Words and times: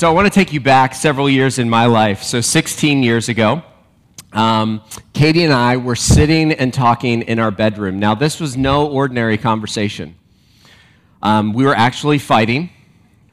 So 0.00 0.08
I 0.08 0.12
want 0.12 0.24
to 0.24 0.30
take 0.30 0.54
you 0.54 0.60
back 0.60 0.94
several 0.94 1.28
years 1.28 1.58
in 1.58 1.68
my 1.68 1.84
life. 1.84 2.22
So 2.22 2.40
16 2.40 3.02
years 3.02 3.28
ago, 3.28 3.62
um, 4.32 4.82
Katie 5.12 5.44
and 5.44 5.52
I 5.52 5.76
were 5.76 5.94
sitting 5.94 6.52
and 6.52 6.72
talking 6.72 7.20
in 7.20 7.38
our 7.38 7.50
bedroom. 7.50 7.98
Now, 7.98 8.14
this 8.14 8.40
was 8.40 8.56
no 8.56 8.88
ordinary 8.88 9.36
conversation. 9.36 10.16
Um, 11.22 11.52
we 11.52 11.66
were 11.66 11.74
actually 11.74 12.16
fighting. 12.18 12.70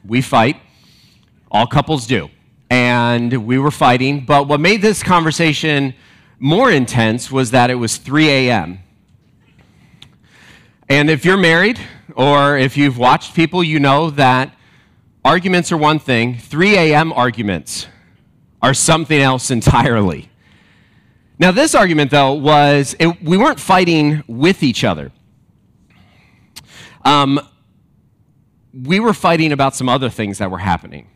We 0.04 0.20
fight. 0.20 0.60
All 1.50 1.66
couples 1.66 2.06
do. 2.06 2.28
And 2.68 3.46
we 3.46 3.56
were 3.56 3.70
fighting. 3.70 4.26
But 4.26 4.46
what 4.46 4.60
made 4.60 4.82
this 4.82 5.02
conversation 5.02 5.94
more 6.38 6.70
intense 6.70 7.32
was 7.32 7.50
that 7.52 7.70
it 7.70 7.76
was 7.76 7.96
3 7.96 8.28
a.m. 8.28 8.80
And 10.86 11.08
if 11.08 11.24
you're 11.24 11.38
married 11.38 11.80
or 12.14 12.58
if 12.58 12.76
you've 12.76 12.98
watched 12.98 13.34
people, 13.34 13.64
you 13.64 13.80
know 13.80 14.10
that 14.10 14.54
arguments 15.28 15.70
are 15.70 15.76
one 15.76 15.98
thing, 15.98 16.38
3 16.38 16.74
a.m. 16.78 17.12
arguments 17.12 17.86
are 18.62 18.72
something 18.72 19.20
else 19.20 19.50
entirely. 19.50 20.30
Now, 21.38 21.50
this 21.50 21.74
argument, 21.74 22.10
though, 22.10 22.32
was 22.32 22.96
it, 22.98 23.22
we 23.22 23.36
weren't 23.36 23.60
fighting 23.60 24.24
with 24.26 24.62
each 24.62 24.84
other. 24.84 25.12
Um, 27.04 27.38
we 28.72 29.00
were 29.00 29.12
fighting 29.12 29.52
about 29.52 29.76
some 29.76 29.86
other 29.86 30.08
things 30.08 30.38
that 30.38 30.50
were 30.50 30.58
happening. 30.58 31.08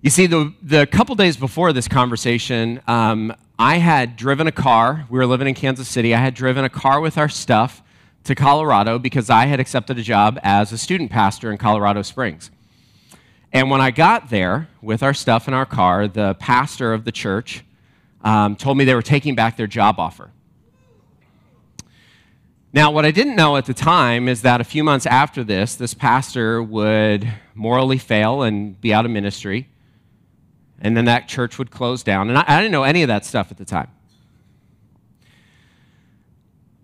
You 0.00 0.10
see, 0.10 0.28
the, 0.28 0.54
the 0.62 0.86
couple 0.86 1.16
days 1.16 1.36
before 1.36 1.72
this 1.72 1.88
conversation, 1.88 2.80
um, 2.86 3.34
I 3.58 3.78
had 3.78 4.14
driven 4.14 4.46
a 4.46 4.52
car. 4.52 5.06
We 5.10 5.18
were 5.18 5.26
living 5.26 5.48
in 5.48 5.54
Kansas 5.54 5.88
City. 5.88 6.14
I 6.14 6.20
had 6.20 6.34
driven 6.34 6.64
a 6.64 6.70
car 6.70 7.00
with 7.00 7.18
our 7.18 7.28
stuff 7.28 7.82
to 8.22 8.36
Colorado 8.36 9.00
because 9.00 9.28
I 9.28 9.46
had 9.46 9.58
accepted 9.58 9.98
a 9.98 10.02
job 10.02 10.38
as 10.44 10.70
a 10.70 10.78
student 10.78 11.10
pastor 11.10 11.50
in 11.50 11.58
Colorado 11.58 12.02
Springs. 12.02 12.52
And 13.56 13.70
when 13.70 13.80
I 13.80 13.90
got 13.90 14.28
there 14.28 14.68
with 14.82 15.02
our 15.02 15.14
stuff 15.14 15.48
in 15.48 15.54
our 15.54 15.64
car, 15.64 16.08
the 16.08 16.34
pastor 16.34 16.92
of 16.92 17.06
the 17.06 17.10
church 17.10 17.64
um, 18.22 18.54
told 18.54 18.76
me 18.76 18.84
they 18.84 18.94
were 18.94 19.00
taking 19.00 19.34
back 19.34 19.56
their 19.56 19.66
job 19.66 19.98
offer. 19.98 20.30
Now, 22.74 22.90
what 22.90 23.06
I 23.06 23.10
didn't 23.10 23.34
know 23.34 23.56
at 23.56 23.64
the 23.64 23.72
time 23.72 24.28
is 24.28 24.42
that 24.42 24.60
a 24.60 24.64
few 24.64 24.84
months 24.84 25.06
after 25.06 25.42
this, 25.42 25.74
this 25.74 25.94
pastor 25.94 26.62
would 26.62 27.32
morally 27.54 27.96
fail 27.96 28.42
and 28.42 28.78
be 28.78 28.92
out 28.92 29.06
of 29.06 29.10
ministry, 29.10 29.70
and 30.78 30.94
then 30.94 31.06
that 31.06 31.26
church 31.26 31.56
would 31.56 31.70
close 31.70 32.02
down. 32.02 32.28
And 32.28 32.36
I, 32.36 32.44
I 32.46 32.60
didn't 32.60 32.72
know 32.72 32.84
any 32.84 33.04
of 33.04 33.08
that 33.08 33.24
stuff 33.24 33.50
at 33.50 33.56
the 33.56 33.64
time. 33.64 33.88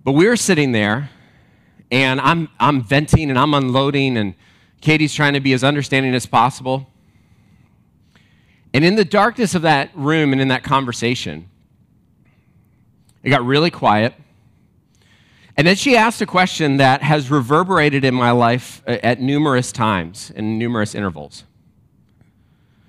But 0.05 0.13
we 0.13 0.27
were 0.27 0.37
sitting 0.37 0.73
there, 0.73 1.11
and 1.91 2.19
I'm, 2.19 2.49
I'm 2.59 2.83
venting 2.83 3.29
and 3.29 3.39
I'm 3.39 3.53
unloading, 3.53 4.17
and 4.17 4.35
Katie's 4.83 5.15
trying 5.15 5.33
to 5.33 5.41
be 5.41 5.55
as 5.55 5.65
understanding 5.65 6.15
as 6.15 6.27
possible. 6.27 6.89
And 8.75 8.85
in 8.85 8.97
the 8.97 9.05
darkness 9.05 9.55
of 9.55 9.63
that 9.63 9.91
room 9.95 10.33
and 10.33 10.41
in 10.41 10.49
that 10.49 10.65
conversation, 10.65 11.49
it 13.23 13.31
got 13.31 13.45
really 13.45 13.71
quiet. 13.71 14.15
And 15.57 15.67
then 15.67 15.77
she 15.77 15.97
asked 15.97 16.21
a 16.21 16.27
question 16.27 16.79
that 16.79 17.03
has 17.03 17.31
reverberated 17.31 18.05
in 18.05 18.15
my 18.15 18.33
life 18.33 18.83
uh, 18.87 18.99
at 19.03 19.21
numerous 19.21 19.71
times 19.71 20.31
in 20.31 20.59
numerous 20.59 20.95
intervals. 20.95 21.45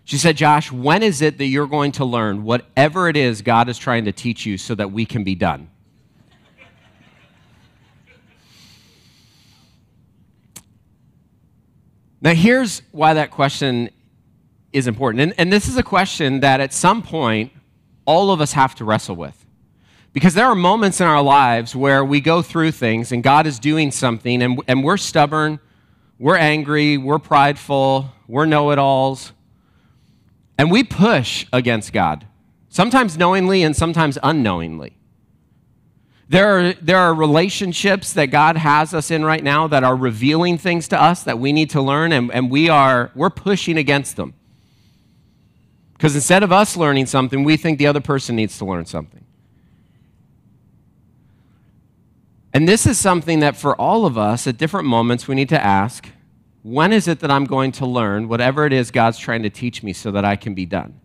She 0.06 0.18
said, 0.18 0.36
Josh, 0.36 0.72
when 0.72 1.04
is 1.04 1.22
it 1.22 1.38
that 1.38 1.46
you're 1.46 1.68
going 1.68 1.92
to 1.94 2.06
learn 2.06 2.44
whatever 2.44 3.08
it 3.08 3.16
is 3.16 3.42
God 3.42 3.70
is 3.70 3.78
trying 3.78 4.06
to 4.06 4.12
teach 4.12 4.46
you 4.46 4.58
so 4.58 4.76
that 4.76 4.92
we 4.92 5.06
can 5.06 5.24
be 5.24 5.36
done? 5.36 5.70
Now, 12.24 12.34
here's 12.34 12.82
why 12.92 13.16
that 13.16 13.32
question 13.32 13.90
is 14.72 14.88
important. 14.88 15.22
And, 15.22 15.34
and 15.38 15.52
this 15.52 15.68
is 15.68 15.76
a 15.76 15.84
question 15.84 16.40
that 16.40 16.62
at 16.62 16.72
some 16.72 17.04
point 17.04 17.52
all 18.06 18.32
of 18.32 18.40
us 18.40 18.54
have 18.54 18.74
to 18.76 18.86
wrestle 18.86 19.18
with. 19.18 19.46
Because 20.14 20.34
there 20.34 20.46
are 20.46 20.56
moments 20.56 21.02
in 21.02 21.08
our 21.08 21.22
lives 21.22 21.76
where 21.76 22.06
we 22.06 22.22
go 22.22 22.42
through 22.42 22.72
things 22.72 23.12
and 23.12 23.24
God 23.24 23.46
is 23.46 23.60
doing 23.60 23.92
something 23.92 24.42
and, 24.42 24.62
and 24.70 24.86
we're 24.86 24.96
stubborn, 24.96 25.60
we're 26.18 26.38
angry, 26.38 26.98
we're 26.98 27.20
prideful, 27.20 28.10
we're 28.26 28.46
know 28.46 28.72
it 28.72 28.80
alls, 28.80 29.34
and 30.58 30.72
we 30.72 30.82
push 30.82 31.46
against 31.52 31.92
God, 31.92 32.26
sometimes 32.70 33.18
knowingly 33.18 33.64
and 33.64 33.76
sometimes 33.76 34.18
unknowingly. 34.24 34.96
There 36.30 36.58
are, 36.58 36.74
there 36.74 36.98
are 36.98 37.14
relationships 37.14 38.14
that 38.14 38.28
God 38.28 38.58
has 38.58 38.94
us 38.94 39.12
in 39.12 39.26
right 39.26 39.44
now 39.44 39.68
that 39.68 39.84
are 39.84 39.96
revealing 39.96 40.58
things 40.58 40.88
to 40.90 41.02
us 41.02 41.24
that 41.24 41.38
we 41.38 41.52
need 41.52 41.70
to 41.72 41.82
learn, 41.82 42.12
and, 42.12 42.32
and 42.32 42.50
we 42.50 42.70
are, 42.70 43.12
we're 43.14 43.30
pushing 43.30 43.78
against 43.78 44.16
them. 44.16 44.34
Because 45.94 46.16
instead 46.16 46.44
of 46.44 46.52
us 46.52 46.76
learning 46.76 47.06
something, 47.06 47.44
we 47.44 47.58
think 47.58 47.78
the 47.78 47.88
other 47.88 48.02
person 48.02 48.36
needs 48.36 48.58
to 48.58 48.66
learn 48.66 48.86
something. 48.86 49.24
And 52.54 52.68
this 52.68 52.86
is 52.86 53.00
something 53.00 53.40
that 53.40 53.58
for 53.58 53.76
all 53.80 54.06
of 54.06 54.18
us 54.18 54.46
at 54.46 54.58
different 54.58 54.88
moments 54.88 55.28
we 55.28 55.36
need 55.36 55.50
to 55.50 55.62
ask 55.62 56.10
when 56.62 56.94
is 56.94 57.10
it 57.10 57.20
that 57.20 57.30
I'm 57.30 57.44
going 57.44 57.74
to 57.74 57.86
learn 57.86 58.30
whatever 58.30 58.66
it 58.66 58.72
is 58.72 58.90
God's 58.90 59.18
trying 59.18 59.44
to 59.44 59.50
teach 59.50 59.84
me 59.84 59.92
so 59.92 60.12
that 60.12 60.24
I 60.24 60.38
can 60.38 60.54
be 60.54 60.66
done? 60.66 61.02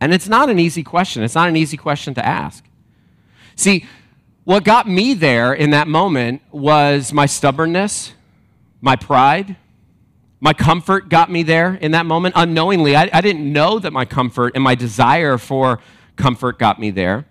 And 0.00 0.14
it's 0.14 0.28
not 0.28 0.48
an 0.48 0.58
easy 0.58 0.84
question. 0.84 1.24
It's 1.24 1.34
not 1.34 1.48
an 1.48 1.56
easy 1.56 1.76
question 1.76 2.14
to 2.14 2.24
ask. 2.24 2.64
See, 3.56 3.86
what 4.44 4.64
got 4.64 4.88
me 4.88 5.14
there 5.14 5.52
in 5.52 5.70
that 5.70 5.86
moment 5.86 6.42
was 6.50 7.12
my 7.12 7.26
stubbornness, 7.26 8.14
my 8.80 8.96
pride, 8.96 9.56
my 10.40 10.54
comfort 10.54 11.08
got 11.10 11.30
me 11.30 11.42
there 11.42 11.74
in 11.74 11.92
that 11.92 12.06
moment 12.06 12.34
unknowingly. 12.36 12.96
I, 12.96 13.10
I, 13.12 13.20
didn't 13.20 13.52
know 13.52 13.78
that 13.78 13.92
my 13.92 14.06
comfort 14.06 14.54
and 14.54 14.64
my 14.64 14.74
desire 14.74 15.36
for 15.36 15.80
comfort 16.16 16.58
got 16.58 16.80
me 16.80 16.90
there. 16.90 17.26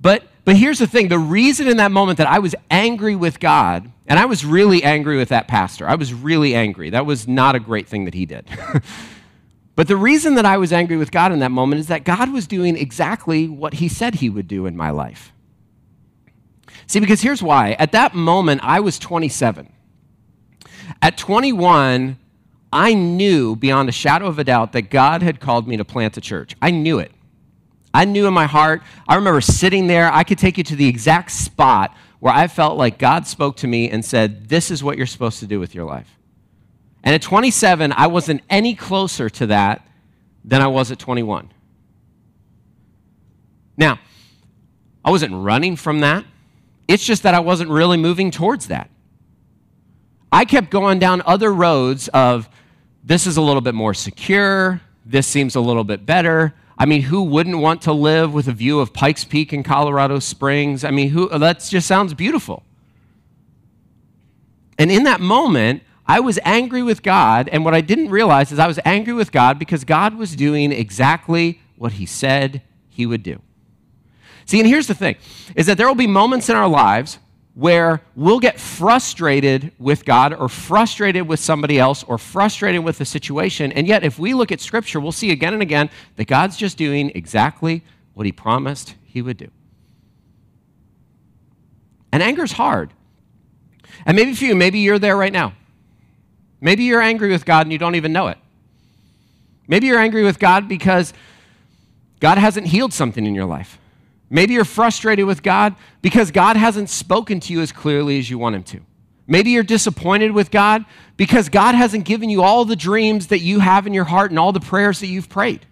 But, 0.00 0.24
but 0.44 0.56
here's 0.56 0.78
the 0.78 0.86
thing 0.86 1.08
the 1.08 1.18
reason 1.18 1.68
in 1.68 1.76
that 1.76 1.92
moment 1.92 2.18
that 2.18 2.26
I 2.26 2.38
was 2.38 2.54
angry 2.70 3.14
with 3.14 3.40
God, 3.40 3.90
and 4.06 4.18
I 4.18 4.24
was 4.24 4.44
really 4.44 4.82
angry 4.82 5.18
with 5.18 5.28
that 5.28 5.48
pastor, 5.48 5.86
I 5.86 5.96
was 5.96 6.14
really 6.14 6.54
angry. 6.54 6.90
That 6.90 7.04
was 7.04 7.28
not 7.28 7.54
a 7.54 7.60
great 7.60 7.86
thing 7.86 8.06
that 8.06 8.14
he 8.14 8.24
did. 8.24 8.46
but 9.76 9.86
the 9.86 9.96
reason 9.96 10.34
that 10.36 10.46
I 10.46 10.56
was 10.56 10.72
angry 10.72 10.96
with 10.96 11.10
God 11.10 11.32
in 11.32 11.40
that 11.40 11.50
moment 11.50 11.80
is 11.80 11.88
that 11.88 12.04
God 12.04 12.32
was 12.32 12.46
doing 12.46 12.76
exactly 12.76 13.48
what 13.48 13.74
he 13.74 13.88
said 13.88 14.16
he 14.16 14.30
would 14.30 14.48
do 14.48 14.64
in 14.64 14.76
my 14.76 14.90
life. 14.90 15.32
See, 16.86 17.00
because 17.00 17.20
here's 17.20 17.42
why. 17.42 17.72
At 17.72 17.92
that 17.92 18.14
moment, 18.14 18.60
I 18.62 18.80
was 18.80 18.98
27. 18.98 19.72
At 21.02 21.18
21, 21.18 22.18
I 22.72 22.94
knew 22.94 23.56
beyond 23.56 23.88
a 23.88 23.92
shadow 23.92 24.26
of 24.26 24.38
a 24.38 24.44
doubt 24.44 24.72
that 24.72 24.82
God 24.82 25.22
had 25.22 25.40
called 25.40 25.66
me 25.66 25.76
to 25.76 25.84
plant 25.84 26.16
a 26.16 26.20
church. 26.20 26.54
I 26.62 26.70
knew 26.70 26.98
it. 26.98 27.12
I 27.92 28.04
knew 28.04 28.26
in 28.26 28.34
my 28.34 28.46
heart. 28.46 28.82
I 29.08 29.14
remember 29.16 29.40
sitting 29.40 29.86
there. 29.86 30.12
I 30.12 30.22
could 30.22 30.38
take 30.38 30.58
you 30.58 30.64
to 30.64 30.76
the 30.76 30.86
exact 30.86 31.30
spot 31.30 31.96
where 32.20 32.32
I 32.32 32.46
felt 32.46 32.76
like 32.76 32.98
God 32.98 33.26
spoke 33.26 33.56
to 33.58 33.66
me 33.66 33.90
and 33.90 34.04
said, 34.04 34.48
This 34.48 34.70
is 34.70 34.84
what 34.84 34.96
you're 34.96 35.06
supposed 35.06 35.40
to 35.40 35.46
do 35.46 35.58
with 35.58 35.74
your 35.74 35.84
life. 35.84 36.18
And 37.02 37.14
at 37.14 37.22
27, 37.22 37.92
I 37.92 38.08
wasn't 38.08 38.42
any 38.50 38.74
closer 38.74 39.30
to 39.30 39.46
that 39.46 39.86
than 40.44 40.60
I 40.60 40.66
was 40.66 40.90
at 40.90 40.98
21. 40.98 41.52
Now, 43.76 43.98
I 45.04 45.10
wasn't 45.10 45.34
running 45.34 45.76
from 45.76 46.00
that. 46.00 46.24
It's 46.88 47.04
just 47.04 47.22
that 47.24 47.34
I 47.34 47.40
wasn't 47.40 47.70
really 47.70 47.96
moving 47.96 48.30
towards 48.30 48.68
that. 48.68 48.90
I 50.30 50.44
kept 50.44 50.70
going 50.70 50.98
down 50.98 51.22
other 51.24 51.52
roads 51.52 52.08
of 52.08 52.48
this 53.02 53.26
is 53.26 53.36
a 53.36 53.40
little 53.40 53.60
bit 53.60 53.74
more 53.74 53.94
secure, 53.94 54.80
this 55.04 55.26
seems 55.26 55.54
a 55.54 55.60
little 55.60 55.84
bit 55.84 56.04
better. 56.04 56.54
I 56.78 56.84
mean, 56.84 57.02
who 57.02 57.22
wouldn't 57.22 57.58
want 57.58 57.82
to 57.82 57.92
live 57.92 58.34
with 58.34 58.48
a 58.48 58.52
view 58.52 58.80
of 58.80 58.92
Pikes 58.92 59.24
Peak 59.24 59.52
in 59.52 59.62
Colorado 59.62 60.18
Springs? 60.18 60.84
I 60.84 60.90
mean, 60.90 61.10
who 61.10 61.28
that 61.28 61.60
just 61.60 61.86
sounds 61.86 62.12
beautiful. 62.12 62.64
And 64.78 64.90
in 64.90 65.04
that 65.04 65.20
moment, 65.20 65.82
I 66.06 66.20
was 66.20 66.38
angry 66.44 66.82
with 66.82 67.02
God, 67.02 67.48
and 67.48 67.64
what 67.64 67.74
I 67.74 67.80
didn't 67.80 68.10
realize 68.10 68.52
is 68.52 68.58
I 68.58 68.66
was 68.66 68.78
angry 68.84 69.14
with 69.14 69.32
God 69.32 69.58
because 69.58 69.84
God 69.84 70.14
was 70.16 70.36
doing 70.36 70.70
exactly 70.70 71.60
what 71.76 71.92
he 71.92 72.06
said 72.06 72.62
he 72.88 73.06
would 73.06 73.22
do. 73.22 73.40
See, 74.46 74.60
and 74.60 74.68
here's 74.68 74.86
the 74.86 74.94
thing 74.94 75.16
is 75.54 75.66
that 75.66 75.76
there 75.76 75.86
will 75.86 75.94
be 75.94 76.06
moments 76.06 76.48
in 76.48 76.56
our 76.56 76.68
lives 76.68 77.18
where 77.54 78.02
we'll 78.14 78.38
get 78.38 78.60
frustrated 78.60 79.72
with 79.78 80.04
God 80.04 80.34
or 80.34 80.48
frustrated 80.48 81.26
with 81.26 81.40
somebody 81.40 81.78
else 81.78 82.04
or 82.04 82.18
frustrated 82.18 82.84
with 82.84 82.98
the 82.98 83.04
situation. 83.04 83.72
And 83.72 83.86
yet, 83.86 84.04
if 84.04 84.18
we 84.18 84.34
look 84.34 84.52
at 84.52 84.60
Scripture, 84.60 85.00
we'll 85.00 85.10
see 85.10 85.30
again 85.30 85.54
and 85.54 85.62
again 85.62 85.90
that 86.16 86.26
God's 86.26 86.56
just 86.56 86.76
doing 86.76 87.10
exactly 87.14 87.82
what 88.12 88.26
He 88.26 88.32
promised 88.32 88.94
He 89.04 89.22
would 89.22 89.38
do. 89.38 89.48
And 92.12 92.22
anger 92.22 92.44
is 92.44 92.52
hard. 92.52 92.92
And 94.04 94.16
maybe 94.16 94.34
for 94.34 94.44
you, 94.44 94.54
maybe 94.54 94.80
you're 94.80 94.98
there 94.98 95.16
right 95.16 95.32
now. 95.32 95.54
Maybe 96.60 96.84
you're 96.84 97.02
angry 97.02 97.30
with 97.30 97.44
God 97.44 97.66
and 97.66 97.72
you 97.72 97.78
don't 97.78 97.94
even 97.94 98.12
know 98.12 98.28
it. 98.28 98.38
Maybe 99.66 99.86
you're 99.86 99.98
angry 99.98 100.24
with 100.24 100.38
God 100.38 100.68
because 100.68 101.12
God 102.20 102.38
hasn't 102.38 102.66
healed 102.66 102.92
something 102.92 103.24
in 103.24 103.34
your 103.34 103.46
life. 103.46 103.78
Maybe 104.28 104.54
you're 104.54 104.64
frustrated 104.64 105.26
with 105.26 105.42
God 105.42 105.76
because 106.02 106.30
God 106.30 106.56
hasn't 106.56 106.90
spoken 106.90 107.40
to 107.40 107.52
you 107.52 107.60
as 107.60 107.72
clearly 107.72 108.18
as 108.18 108.28
you 108.28 108.38
want 108.38 108.56
Him 108.56 108.64
to. 108.64 108.80
Maybe 109.28 109.50
you're 109.50 109.62
disappointed 109.62 110.32
with 110.32 110.50
God 110.50 110.84
because 111.16 111.48
God 111.48 111.74
hasn't 111.74 112.04
given 112.04 112.30
you 112.30 112.42
all 112.42 112.64
the 112.64 112.76
dreams 112.76 113.28
that 113.28 113.40
you 113.40 113.60
have 113.60 113.86
in 113.86 113.94
your 113.94 114.04
heart 114.04 114.30
and 114.30 114.38
all 114.38 114.52
the 114.52 114.60
prayers 114.60 115.00
that 115.00 115.08
you've 115.08 115.28
prayed. 115.28 115.66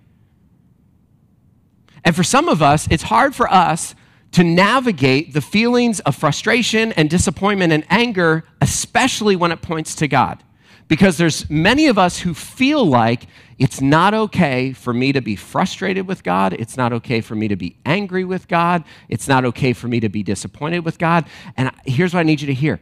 And 2.05 2.15
for 2.15 2.25
some 2.25 2.49
of 2.49 2.63
us, 2.63 2.87
it's 2.91 3.05
hard 3.05 3.35
for 3.35 3.51
us 3.51 3.95
to 4.33 4.43
navigate 4.43 5.33
the 5.33 5.41
feelings 5.41 6.01
of 6.01 6.17
frustration 6.17 6.93
and 6.93 7.09
disappointment 7.09 7.73
and 7.73 7.85
anger, 7.89 8.45
especially 8.61 9.37
when 9.37 9.53
it 9.53 9.63
points 9.63 9.95
to 9.97 10.09
God. 10.09 10.43
Because 10.87 11.17
there's 11.17 11.49
many 11.49 11.87
of 11.87 11.99
us 11.99 12.19
who 12.19 12.35
feel 12.35 12.85
like 12.85 13.27
it's 13.59 13.81
not 13.81 14.13
okay 14.15 14.73
for 14.73 14.93
me 14.93 15.13
to 15.13 15.21
be 15.21 15.37
frustrated 15.37 16.07
with 16.07 16.23
God. 16.23 16.53
It's 16.53 16.77
not 16.77 16.93
okay 16.93 17.21
for 17.21 17.35
me 17.35 17.49
to 17.49 17.57
be 17.57 17.79
angry 17.87 18.25
with 18.25 18.49
God. 18.49 18.85
It's 19.09 19.29
not 19.29 19.45
okay 19.47 19.73
for 19.73 19.89
me 19.89 20.01
to 20.01 20.09
be 20.09 20.23
disappointed 20.23 20.85
with 20.85 20.99
God. 20.99 21.25
And 21.57 21.71
here's 21.87 22.13
what 22.13 22.21
I 22.21 22.25
need 22.25 22.41
you 22.41 22.47
to 22.49 22.55
hear 22.55 22.81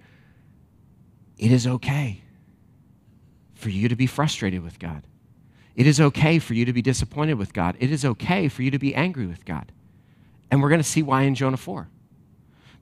it 1.39 1.51
is 1.51 1.67
okay 1.67 2.23
for 3.55 3.71
you 3.71 3.89
to 3.89 3.97
be 3.97 4.07
frustrated 4.07 4.63
with 4.63 4.79
God. 4.79 5.05
It 5.75 5.87
is 5.87 6.01
okay 6.01 6.39
for 6.39 6.55
you 6.55 6.65
to 6.65 6.73
be 6.73 6.83
disappointed 6.83 7.35
with 7.35 7.53
God. 7.53 7.77
It 7.79 7.91
is 7.91 8.05
okay 8.05 8.49
for 8.49 8.63
you 8.63 8.71
to 8.71 8.79
be 8.79 8.95
angry 8.95 9.27
with 9.27 9.45
God. 9.45 9.73
And 10.51 10.63
we're 10.63 10.69
going 10.69 10.81
to 10.81 10.89
see 10.89 11.03
why 11.03 11.23
in 11.23 11.35
Jonah 11.35 11.57
4. 11.57 11.89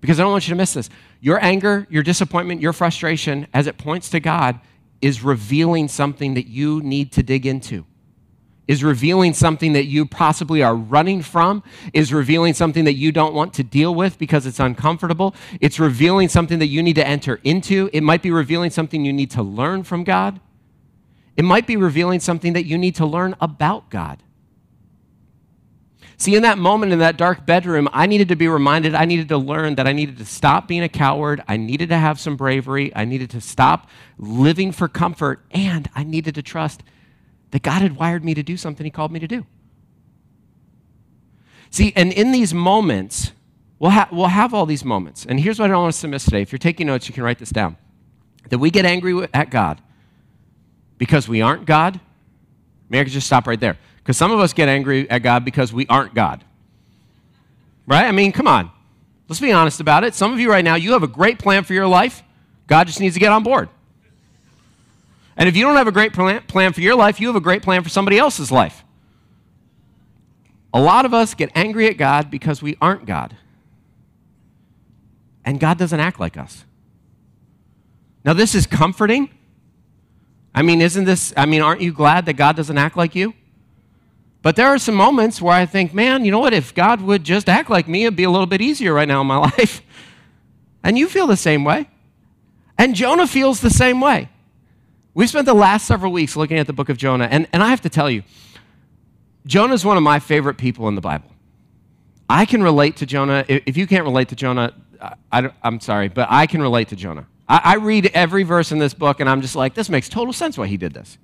Because 0.00 0.18
I 0.18 0.22
don't 0.22 0.32
want 0.32 0.48
you 0.48 0.52
to 0.52 0.58
miss 0.58 0.74
this. 0.74 0.90
Your 1.20 1.42
anger, 1.42 1.86
your 1.90 2.02
disappointment, 2.02 2.60
your 2.60 2.72
frustration, 2.72 3.46
as 3.52 3.66
it 3.66 3.78
points 3.78 4.08
to 4.10 4.20
God, 4.20 4.58
is 5.02 5.22
revealing 5.22 5.88
something 5.88 6.34
that 6.34 6.46
you 6.46 6.80
need 6.82 7.12
to 7.12 7.22
dig 7.22 7.46
into. 7.46 7.86
Is 8.68 8.84
revealing 8.84 9.34
something 9.34 9.72
that 9.72 9.86
you 9.86 10.06
possibly 10.06 10.62
are 10.62 10.76
running 10.76 11.22
from, 11.22 11.64
is 11.92 12.12
revealing 12.12 12.54
something 12.54 12.84
that 12.84 12.94
you 12.94 13.10
don't 13.10 13.34
want 13.34 13.52
to 13.54 13.64
deal 13.64 13.92
with 13.94 14.16
because 14.16 14.46
it's 14.46 14.60
uncomfortable. 14.60 15.34
It's 15.60 15.80
revealing 15.80 16.28
something 16.28 16.60
that 16.60 16.68
you 16.68 16.80
need 16.82 16.94
to 16.94 17.06
enter 17.06 17.40
into. 17.42 17.90
It 17.92 18.02
might 18.02 18.22
be 18.22 18.30
revealing 18.30 18.70
something 18.70 19.04
you 19.04 19.12
need 19.12 19.32
to 19.32 19.42
learn 19.42 19.82
from 19.82 20.04
God. 20.04 20.40
It 21.36 21.44
might 21.44 21.66
be 21.66 21.76
revealing 21.76 22.20
something 22.20 22.52
that 22.52 22.64
you 22.64 22.78
need 22.78 22.94
to 22.96 23.06
learn 23.06 23.34
about 23.40 23.90
God. 23.90 24.22
See, 26.20 26.36
in 26.36 26.42
that 26.42 26.58
moment 26.58 26.92
in 26.92 26.98
that 26.98 27.16
dark 27.16 27.46
bedroom, 27.46 27.88
I 27.94 28.04
needed 28.04 28.28
to 28.28 28.36
be 28.36 28.46
reminded, 28.46 28.94
I 28.94 29.06
needed 29.06 29.30
to 29.30 29.38
learn 29.38 29.76
that 29.76 29.86
I 29.86 29.92
needed 29.92 30.18
to 30.18 30.26
stop 30.26 30.68
being 30.68 30.82
a 30.82 30.88
coward. 30.88 31.42
I 31.48 31.56
needed 31.56 31.88
to 31.88 31.96
have 31.96 32.20
some 32.20 32.36
bravery. 32.36 32.94
I 32.94 33.06
needed 33.06 33.30
to 33.30 33.40
stop 33.40 33.88
living 34.18 34.70
for 34.70 34.86
comfort. 34.86 35.40
And 35.50 35.88
I 35.94 36.04
needed 36.04 36.34
to 36.34 36.42
trust 36.42 36.82
that 37.52 37.62
God 37.62 37.80
had 37.80 37.96
wired 37.96 38.22
me 38.22 38.34
to 38.34 38.42
do 38.42 38.58
something 38.58 38.84
He 38.84 38.90
called 38.90 39.12
me 39.12 39.18
to 39.18 39.26
do. 39.26 39.46
See, 41.70 41.94
and 41.96 42.12
in 42.12 42.32
these 42.32 42.52
moments, 42.52 43.32
we'll, 43.78 43.92
ha- 43.92 44.10
we'll 44.12 44.26
have 44.26 44.52
all 44.52 44.66
these 44.66 44.84
moments. 44.84 45.24
And 45.24 45.40
here's 45.40 45.58
what 45.58 45.70
I 45.70 45.72
don't 45.72 45.84
want 45.84 45.94
us 45.94 46.02
to 46.02 46.08
miss 46.08 46.26
today. 46.26 46.42
If 46.42 46.52
you're 46.52 46.58
taking 46.58 46.88
notes, 46.88 47.08
you 47.08 47.14
can 47.14 47.22
write 47.22 47.38
this 47.38 47.48
down. 47.48 47.78
That 48.50 48.58
we 48.58 48.70
get 48.70 48.84
angry 48.84 49.26
at 49.32 49.48
God 49.48 49.80
because 50.98 51.28
we 51.28 51.40
aren't 51.40 51.64
God. 51.64 51.98
Maybe 52.90 53.00
I 53.00 53.04
could 53.04 53.14
just 53.14 53.26
stop 53.26 53.46
right 53.46 53.58
there. 53.58 53.78
Because 54.10 54.18
some 54.18 54.32
of 54.32 54.40
us 54.40 54.52
get 54.52 54.68
angry 54.68 55.08
at 55.08 55.22
God 55.22 55.44
because 55.44 55.72
we 55.72 55.86
aren't 55.86 56.14
God. 56.14 56.42
Right? 57.86 58.06
I 58.06 58.10
mean, 58.10 58.32
come 58.32 58.48
on. 58.48 58.72
Let's 59.28 59.38
be 59.38 59.52
honest 59.52 59.78
about 59.78 60.02
it. 60.02 60.16
Some 60.16 60.32
of 60.32 60.40
you 60.40 60.50
right 60.50 60.64
now, 60.64 60.74
you 60.74 60.94
have 60.94 61.04
a 61.04 61.06
great 61.06 61.38
plan 61.38 61.62
for 61.62 61.74
your 61.74 61.86
life. 61.86 62.24
God 62.66 62.88
just 62.88 62.98
needs 62.98 63.14
to 63.14 63.20
get 63.20 63.30
on 63.30 63.44
board. 63.44 63.68
And 65.36 65.48
if 65.48 65.56
you 65.56 65.64
don't 65.64 65.76
have 65.76 65.86
a 65.86 65.92
great 65.92 66.12
plan 66.12 66.72
for 66.72 66.80
your 66.80 66.96
life, 66.96 67.20
you 67.20 67.28
have 67.28 67.36
a 67.36 67.40
great 67.40 67.62
plan 67.62 67.84
for 67.84 67.88
somebody 67.88 68.18
else's 68.18 68.50
life. 68.50 68.82
A 70.74 70.80
lot 70.80 71.04
of 71.04 71.14
us 71.14 71.34
get 71.34 71.52
angry 71.54 71.86
at 71.86 71.96
God 71.96 72.32
because 72.32 72.60
we 72.60 72.76
aren't 72.80 73.06
God. 73.06 73.36
And 75.44 75.60
God 75.60 75.78
doesn't 75.78 76.00
act 76.00 76.18
like 76.18 76.36
us. 76.36 76.64
Now, 78.24 78.32
this 78.32 78.56
is 78.56 78.66
comforting. 78.66 79.30
I 80.52 80.62
mean, 80.62 80.80
isn't 80.82 81.04
this, 81.04 81.32
I 81.36 81.46
mean, 81.46 81.62
aren't 81.62 81.80
you 81.80 81.92
glad 81.92 82.26
that 82.26 82.32
God 82.32 82.56
doesn't 82.56 82.76
act 82.76 82.96
like 82.96 83.14
you? 83.14 83.34
But 84.42 84.56
there 84.56 84.68
are 84.68 84.78
some 84.78 84.94
moments 84.94 85.42
where 85.42 85.52
I 85.52 85.66
think, 85.66 85.92
man, 85.92 86.24
you 86.24 86.30
know 86.30 86.38
what? 86.38 86.54
If 86.54 86.74
God 86.74 87.02
would 87.02 87.24
just 87.24 87.48
act 87.48 87.68
like 87.68 87.86
me, 87.86 88.04
it'd 88.04 88.16
be 88.16 88.24
a 88.24 88.30
little 88.30 88.46
bit 88.46 88.62
easier 88.62 88.94
right 88.94 89.08
now 89.08 89.20
in 89.20 89.26
my 89.26 89.36
life. 89.58 89.82
And 90.82 90.98
you 90.98 91.08
feel 91.08 91.26
the 91.26 91.36
same 91.36 91.64
way. 91.64 91.88
And 92.78 92.94
Jonah 92.94 93.26
feels 93.26 93.60
the 93.60 93.70
same 93.70 94.00
way. 94.00 94.30
We've 95.12 95.28
spent 95.28 95.44
the 95.44 95.54
last 95.54 95.86
several 95.86 96.12
weeks 96.12 96.36
looking 96.36 96.58
at 96.58 96.66
the 96.66 96.72
book 96.72 96.88
of 96.88 96.96
Jonah, 96.96 97.28
and, 97.30 97.46
and 97.52 97.62
I 97.62 97.68
have 97.68 97.82
to 97.82 97.90
tell 97.90 98.08
you, 98.08 98.22
Jonah 99.44 99.74
is 99.74 99.84
one 99.84 99.96
of 99.96 100.02
my 100.02 100.18
favorite 100.18 100.56
people 100.56 100.88
in 100.88 100.94
the 100.94 101.00
Bible. 101.00 101.30
I 102.28 102.46
can 102.46 102.62
relate 102.62 102.96
to 102.98 103.06
Jonah. 103.06 103.44
If 103.48 103.76
you 103.76 103.86
can't 103.86 104.04
relate 104.04 104.28
to 104.28 104.36
Jonah, 104.36 104.72
I, 105.32 105.50
am 105.64 105.80
sorry, 105.80 106.08
but 106.08 106.28
I 106.30 106.46
can 106.46 106.62
relate 106.62 106.88
to 106.88 106.96
Jonah. 106.96 107.26
I, 107.48 107.60
I 107.64 107.74
read 107.76 108.06
every 108.14 108.44
verse 108.44 108.70
in 108.70 108.78
this 108.78 108.94
book, 108.94 109.20
and 109.20 109.28
I'm 109.28 109.42
just 109.42 109.56
like, 109.56 109.74
this 109.74 109.90
makes 109.90 110.08
total 110.08 110.32
sense 110.32 110.56
why 110.56 110.68
he 110.68 110.76
did 110.76 110.94
this. 110.94 111.18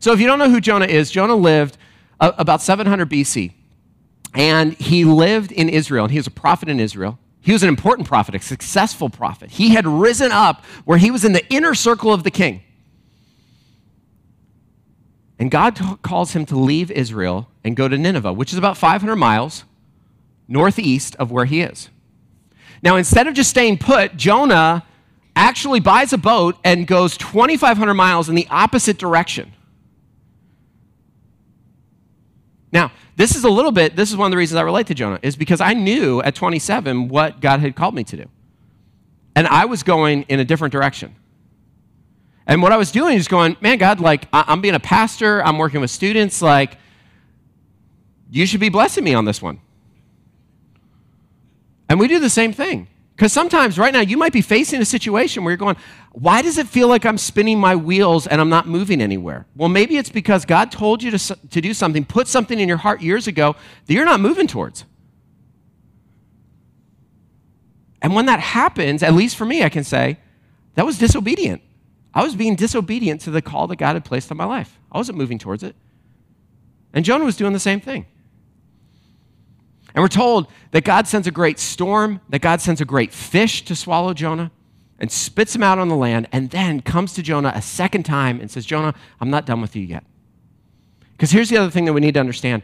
So 0.00 0.12
if 0.12 0.20
you 0.20 0.26
don't 0.26 0.38
know 0.38 0.50
who 0.50 0.60
Jonah 0.60 0.86
is, 0.86 1.10
Jonah 1.10 1.34
lived 1.34 1.78
Uh, 2.20 2.32
about 2.38 2.60
700 2.60 3.08
BC. 3.08 3.52
And 4.34 4.74
he 4.74 5.04
lived 5.04 5.52
in 5.52 5.68
Israel, 5.68 6.04
and 6.04 6.12
he 6.12 6.18
was 6.18 6.26
a 6.26 6.32
prophet 6.32 6.68
in 6.68 6.80
Israel. 6.80 7.18
He 7.40 7.52
was 7.52 7.62
an 7.62 7.68
important 7.68 8.06
prophet, 8.06 8.34
a 8.34 8.40
successful 8.40 9.08
prophet. 9.08 9.52
He 9.52 9.70
had 9.70 9.86
risen 9.86 10.32
up 10.32 10.64
where 10.84 10.98
he 10.98 11.10
was 11.10 11.24
in 11.24 11.32
the 11.32 11.46
inner 11.48 11.74
circle 11.74 12.12
of 12.12 12.24
the 12.24 12.30
king. 12.30 12.62
And 15.38 15.50
God 15.50 15.78
calls 16.02 16.32
him 16.32 16.44
to 16.46 16.58
leave 16.58 16.90
Israel 16.90 17.48
and 17.62 17.76
go 17.76 17.86
to 17.88 17.96
Nineveh, 17.96 18.32
which 18.32 18.52
is 18.52 18.58
about 18.58 18.76
500 18.76 19.16
miles 19.16 19.64
northeast 20.48 21.14
of 21.16 21.30
where 21.30 21.44
he 21.44 21.60
is. 21.60 21.88
Now, 22.82 22.96
instead 22.96 23.26
of 23.26 23.34
just 23.34 23.50
staying 23.50 23.78
put, 23.78 24.16
Jonah 24.16 24.84
actually 25.36 25.80
buys 25.80 26.12
a 26.12 26.18
boat 26.18 26.56
and 26.64 26.86
goes 26.86 27.16
2,500 27.16 27.94
miles 27.94 28.28
in 28.28 28.34
the 28.34 28.48
opposite 28.50 28.98
direction. 28.98 29.52
Now, 32.70 32.92
this 33.16 33.34
is 33.34 33.44
a 33.44 33.48
little 33.48 33.72
bit, 33.72 33.96
this 33.96 34.10
is 34.10 34.16
one 34.16 34.26
of 34.26 34.30
the 34.30 34.36
reasons 34.36 34.56
I 34.56 34.62
relate 34.62 34.86
to 34.88 34.94
Jonah, 34.94 35.18
is 35.22 35.36
because 35.36 35.60
I 35.60 35.72
knew 35.72 36.20
at 36.22 36.34
27 36.34 37.08
what 37.08 37.40
God 37.40 37.60
had 37.60 37.74
called 37.74 37.94
me 37.94 38.04
to 38.04 38.16
do. 38.16 38.24
And 39.34 39.46
I 39.46 39.64
was 39.64 39.82
going 39.82 40.22
in 40.28 40.40
a 40.40 40.44
different 40.44 40.72
direction. 40.72 41.14
And 42.46 42.62
what 42.62 42.72
I 42.72 42.76
was 42.76 42.90
doing 42.90 43.16
is 43.16 43.28
going, 43.28 43.56
man, 43.60 43.78
God, 43.78 44.00
like, 44.00 44.26
I'm 44.32 44.60
being 44.60 44.74
a 44.74 44.80
pastor, 44.80 45.42
I'm 45.44 45.58
working 45.58 45.80
with 45.80 45.90
students, 45.90 46.42
like, 46.42 46.76
you 48.30 48.46
should 48.46 48.60
be 48.60 48.68
blessing 48.68 49.04
me 49.04 49.14
on 49.14 49.24
this 49.24 49.40
one. 49.40 49.60
And 51.88 51.98
we 51.98 52.08
do 52.08 52.18
the 52.18 52.30
same 52.30 52.52
thing. 52.52 52.88
Because 53.18 53.32
sometimes 53.32 53.80
right 53.80 53.92
now 53.92 53.98
you 53.98 54.16
might 54.16 54.32
be 54.32 54.42
facing 54.42 54.80
a 54.80 54.84
situation 54.84 55.42
where 55.42 55.50
you're 55.50 55.56
going, 55.56 55.74
why 56.12 56.40
does 56.40 56.56
it 56.56 56.68
feel 56.68 56.86
like 56.86 57.04
I'm 57.04 57.18
spinning 57.18 57.58
my 57.58 57.74
wheels 57.74 58.28
and 58.28 58.40
I'm 58.40 58.48
not 58.48 58.68
moving 58.68 59.00
anywhere? 59.00 59.44
Well, 59.56 59.68
maybe 59.68 59.96
it's 59.96 60.08
because 60.08 60.44
God 60.44 60.70
told 60.70 61.02
you 61.02 61.10
to, 61.10 61.18
to 61.34 61.60
do 61.60 61.74
something, 61.74 62.04
put 62.04 62.28
something 62.28 62.60
in 62.60 62.68
your 62.68 62.76
heart 62.76 63.02
years 63.02 63.26
ago 63.26 63.56
that 63.86 63.92
you're 63.92 64.04
not 64.04 64.20
moving 64.20 64.46
towards. 64.46 64.84
And 68.00 68.14
when 68.14 68.26
that 68.26 68.38
happens, 68.38 69.02
at 69.02 69.14
least 69.14 69.34
for 69.34 69.44
me, 69.44 69.64
I 69.64 69.68
can 69.68 69.82
say, 69.82 70.18
that 70.76 70.86
was 70.86 70.96
disobedient. 70.96 71.60
I 72.14 72.22
was 72.22 72.36
being 72.36 72.54
disobedient 72.54 73.22
to 73.22 73.32
the 73.32 73.42
call 73.42 73.66
that 73.66 73.76
God 73.76 73.94
had 73.94 74.04
placed 74.04 74.30
on 74.30 74.36
my 74.36 74.44
life. 74.44 74.78
I 74.92 74.98
wasn't 74.98 75.18
moving 75.18 75.40
towards 75.40 75.64
it. 75.64 75.74
And 76.92 77.04
Jonah 77.04 77.24
was 77.24 77.36
doing 77.36 77.52
the 77.52 77.58
same 77.58 77.80
thing. 77.80 78.06
And 79.98 80.04
we're 80.04 80.06
told 80.06 80.46
that 80.70 80.84
God 80.84 81.08
sends 81.08 81.26
a 81.26 81.32
great 81.32 81.58
storm, 81.58 82.20
that 82.28 82.40
God 82.40 82.60
sends 82.60 82.80
a 82.80 82.84
great 82.84 83.12
fish 83.12 83.64
to 83.64 83.74
swallow 83.74 84.14
Jonah 84.14 84.52
and 85.00 85.10
spits 85.10 85.56
him 85.56 85.64
out 85.64 85.80
on 85.80 85.88
the 85.88 85.96
land, 85.96 86.28
and 86.30 86.50
then 86.50 86.82
comes 86.82 87.14
to 87.14 87.20
Jonah 87.20 87.50
a 87.52 87.60
second 87.60 88.04
time 88.04 88.38
and 88.38 88.48
says, 88.48 88.64
Jonah, 88.64 88.94
I'm 89.20 89.28
not 89.28 89.44
done 89.44 89.60
with 89.60 89.74
you 89.74 89.82
yet. 89.82 90.04
Because 91.10 91.32
here's 91.32 91.48
the 91.48 91.56
other 91.56 91.68
thing 91.68 91.84
that 91.86 91.94
we 91.94 92.00
need 92.00 92.14
to 92.14 92.20
understand 92.20 92.62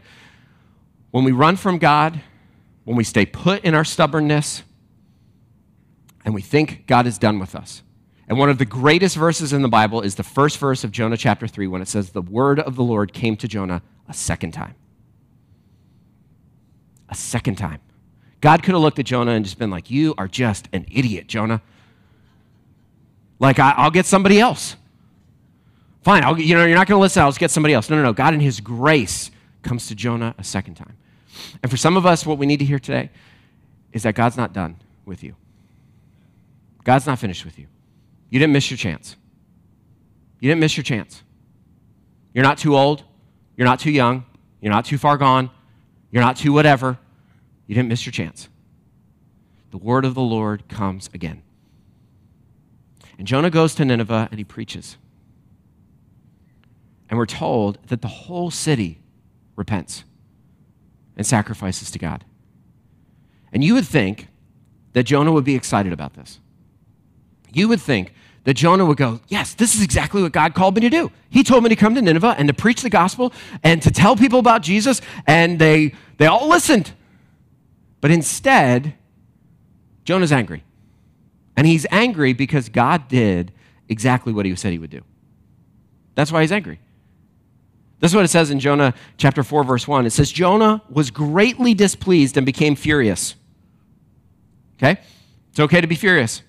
when 1.11 1.25
we 1.25 1.33
run 1.33 1.57
from 1.57 1.77
God, 1.77 2.21
when 2.85 2.95
we 2.95 3.03
stay 3.03 3.25
put 3.25 3.65
in 3.65 3.75
our 3.75 3.83
stubbornness, 3.83 4.63
and 6.23 6.33
we 6.33 6.41
think 6.41 6.87
God 6.87 7.05
is 7.05 7.17
done 7.17 7.37
with 7.37 7.53
us. 7.53 7.83
And 8.29 8.37
one 8.37 8.49
of 8.49 8.59
the 8.59 8.65
greatest 8.65 9.17
verses 9.17 9.51
in 9.51 9.61
the 9.61 9.67
Bible 9.67 9.99
is 9.99 10.15
the 10.15 10.23
first 10.23 10.57
verse 10.57 10.85
of 10.85 10.91
Jonah 10.93 11.17
chapter 11.17 11.49
3 11.49 11.67
when 11.67 11.81
it 11.81 11.89
says, 11.89 12.11
The 12.11 12.21
word 12.21 12.61
of 12.61 12.77
the 12.77 12.83
Lord 12.83 13.11
came 13.11 13.35
to 13.35 13.47
Jonah 13.49 13.81
a 14.07 14.13
second 14.13 14.53
time 14.53 14.75
a 17.09 17.15
second 17.15 17.55
time. 17.55 17.79
God 18.41 18.63
could 18.63 18.73
have 18.73 18.81
looked 18.81 18.99
at 18.99 19.05
Jonah 19.05 19.31
and 19.31 19.43
just 19.43 19.57
been 19.57 19.69
like, 19.69 19.89
You 19.89 20.13
are 20.17 20.27
just 20.27 20.69
an 20.73 20.85
idiot, 20.91 21.27
Jonah. 21.27 21.61
Like, 23.39 23.59
I, 23.59 23.83
will 23.83 23.91
get 23.91 24.05
somebody 24.05 24.39
else. 24.39 24.75
Fine, 26.03 26.23
I'll, 26.23 26.39
you 26.39 26.55
know, 26.55 26.65
you're 26.65 26.77
not 26.77 26.87
going 26.87 26.97
to 26.97 27.01
listen, 27.01 27.23
I'll 27.23 27.29
just 27.29 27.39
get 27.39 27.51
somebody 27.51 27.73
else. 27.73 27.89
No, 27.89 27.95
no, 27.95 28.03
no. 28.03 28.13
God 28.13 28.33
in 28.33 28.39
His 28.39 28.59
grace 28.59 29.31
comes 29.63 29.87
to 29.87 29.95
Jonah 29.95 30.35
a 30.37 30.43
second 30.43 30.75
time. 30.75 30.95
And 31.63 31.71
for 31.71 31.77
some 31.77 31.97
of 31.97 32.05
us, 32.05 32.25
what 32.25 32.37
we 32.37 32.45
need 32.45 32.59
to 32.59 32.65
hear 32.65 32.79
today 32.79 33.09
is 33.91 34.03
that 34.03 34.13
God's 34.13 34.37
not 34.37 34.53
done 34.53 34.77
with 35.05 35.23
you. 35.23 35.35
God's 36.83 37.07
not 37.07 37.17
finished 37.19 37.43
with 37.43 37.57
you. 37.57 37.67
You 38.29 38.39
didn't 38.39 38.53
miss 38.53 38.69
your 38.69 38.77
chance. 38.77 39.15
You 40.39 40.49
didn't 40.49 40.59
miss 40.59 40.77
your 40.77 40.83
chance. 40.83 41.23
You're 42.33 42.43
not 42.43 42.57
too 42.57 42.77
old. 42.77 43.03
You're 43.57 43.67
not 43.67 43.79
too 43.79 43.91
young. 43.91 44.25
You're 44.61 44.73
not 44.73 44.85
too 44.85 44.97
far 44.97 45.17
gone. 45.17 45.49
You're 46.15 46.23
not 46.23 46.37
too 46.37 46.53
whatever. 46.53 46.97
You 47.67 47.75
didn't 47.75 47.89
miss 47.89 48.05
your 48.05 48.13
chance. 48.13 48.47
The 49.71 49.77
word 49.77 50.05
of 50.05 50.13
the 50.13 50.21
Lord 50.21 50.69
comes 50.69 51.09
again. 51.13 51.43
And 53.17 53.27
Jonah 53.27 53.49
goes 53.49 53.75
to 53.75 53.83
Nineveh 53.83 54.29
and 54.31 54.37
he 54.37 54.45
preaches. 54.45 54.95
And 57.09 57.19
we're 57.19 57.25
told 57.25 57.79
that 57.87 58.01
the 58.01 58.07
whole 58.07 58.49
city 58.49 59.01
repents 59.57 60.05
and 61.17 61.27
sacrifices 61.27 61.91
to 61.91 61.99
God. 61.99 62.23
And 63.51 63.61
you 63.61 63.73
would 63.73 63.85
think 63.85 64.29
that 64.93 65.03
Jonah 65.03 65.33
would 65.33 65.43
be 65.43 65.55
excited 65.55 65.91
about 65.91 66.13
this. 66.13 66.39
You 67.51 67.67
would 67.67 67.81
think 67.81 68.13
that 68.45 68.53
Jonah 68.53 68.85
would 68.85 68.97
go, 68.97 69.19
Yes, 69.27 69.53
this 69.53 69.75
is 69.75 69.83
exactly 69.83 70.21
what 70.23 70.31
God 70.31 70.55
called 70.55 70.75
me 70.75 70.81
to 70.81 70.89
do. 70.89 71.11
He 71.29 71.43
told 71.43 71.63
me 71.63 71.69
to 71.69 71.75
come 71.75 71.93
to 71.95 72.01
Nineveh 72.01 72.35
and 72.37 72.47
to 72.47 72.53
preach 72.53 72.81
the 72.81 72.89
gospel 72.89 73.33
and 73.63 73.81
to 73.81 73.91
tell 73.91 74.15
people 74.15 74.39
about 74.39 74.61
Jesus, 74.61 75.01
and 75.27 75.59
they, 75.59 75.93
they 76.17 76.27
all 76.27 76.47
listened. 76.47 76.93
But 78.01 78.11
instead, 78.11 78.93
Jonah's 80.05 80.31
angry. 80.31 80.63
And 81.57 81.65
he's 81.65 81.85
angry 81.89 82.33
because 82.33 82.69
God 82.69 83.07
did 83.07 83.51
exactly 83.89 84.31
what 84.31 84.45
he 84.45 84.55
said 84.55 84.71
he 84.71 84.79
would 84.79 84.89
do. 84.89 85.01
That's 86.13 86.31
why 86.31 86.41
he's 86.41 86.51
angry. 86.51 86.79
This 87.99 88.11
is 88.11 88.15
what 88.15 88.25
it 88.25 88.29
says 88.29 88.51
in 88.51 88.59
Jonah 88.59 88.93
chapter 89.17 89.41
4, 89.41 89.63
verse 89.63 89.87
1. 89.87 90.05
It 90.05 90.11
says, 90.11 90.31
Jonah 90.31 90.81
was 90.89 91.11
greatly 91.11 91.73
displeased 91.73 92.37
and 92.37 92.45
became 92.45 92.75
furious. 92.75 93.35
Okay? 94.77 94.99
It's 95.49 95.59
okay 95.59 95.81
to 95.81 95.87
be 95.87 95.95
furious. 95.95 96.41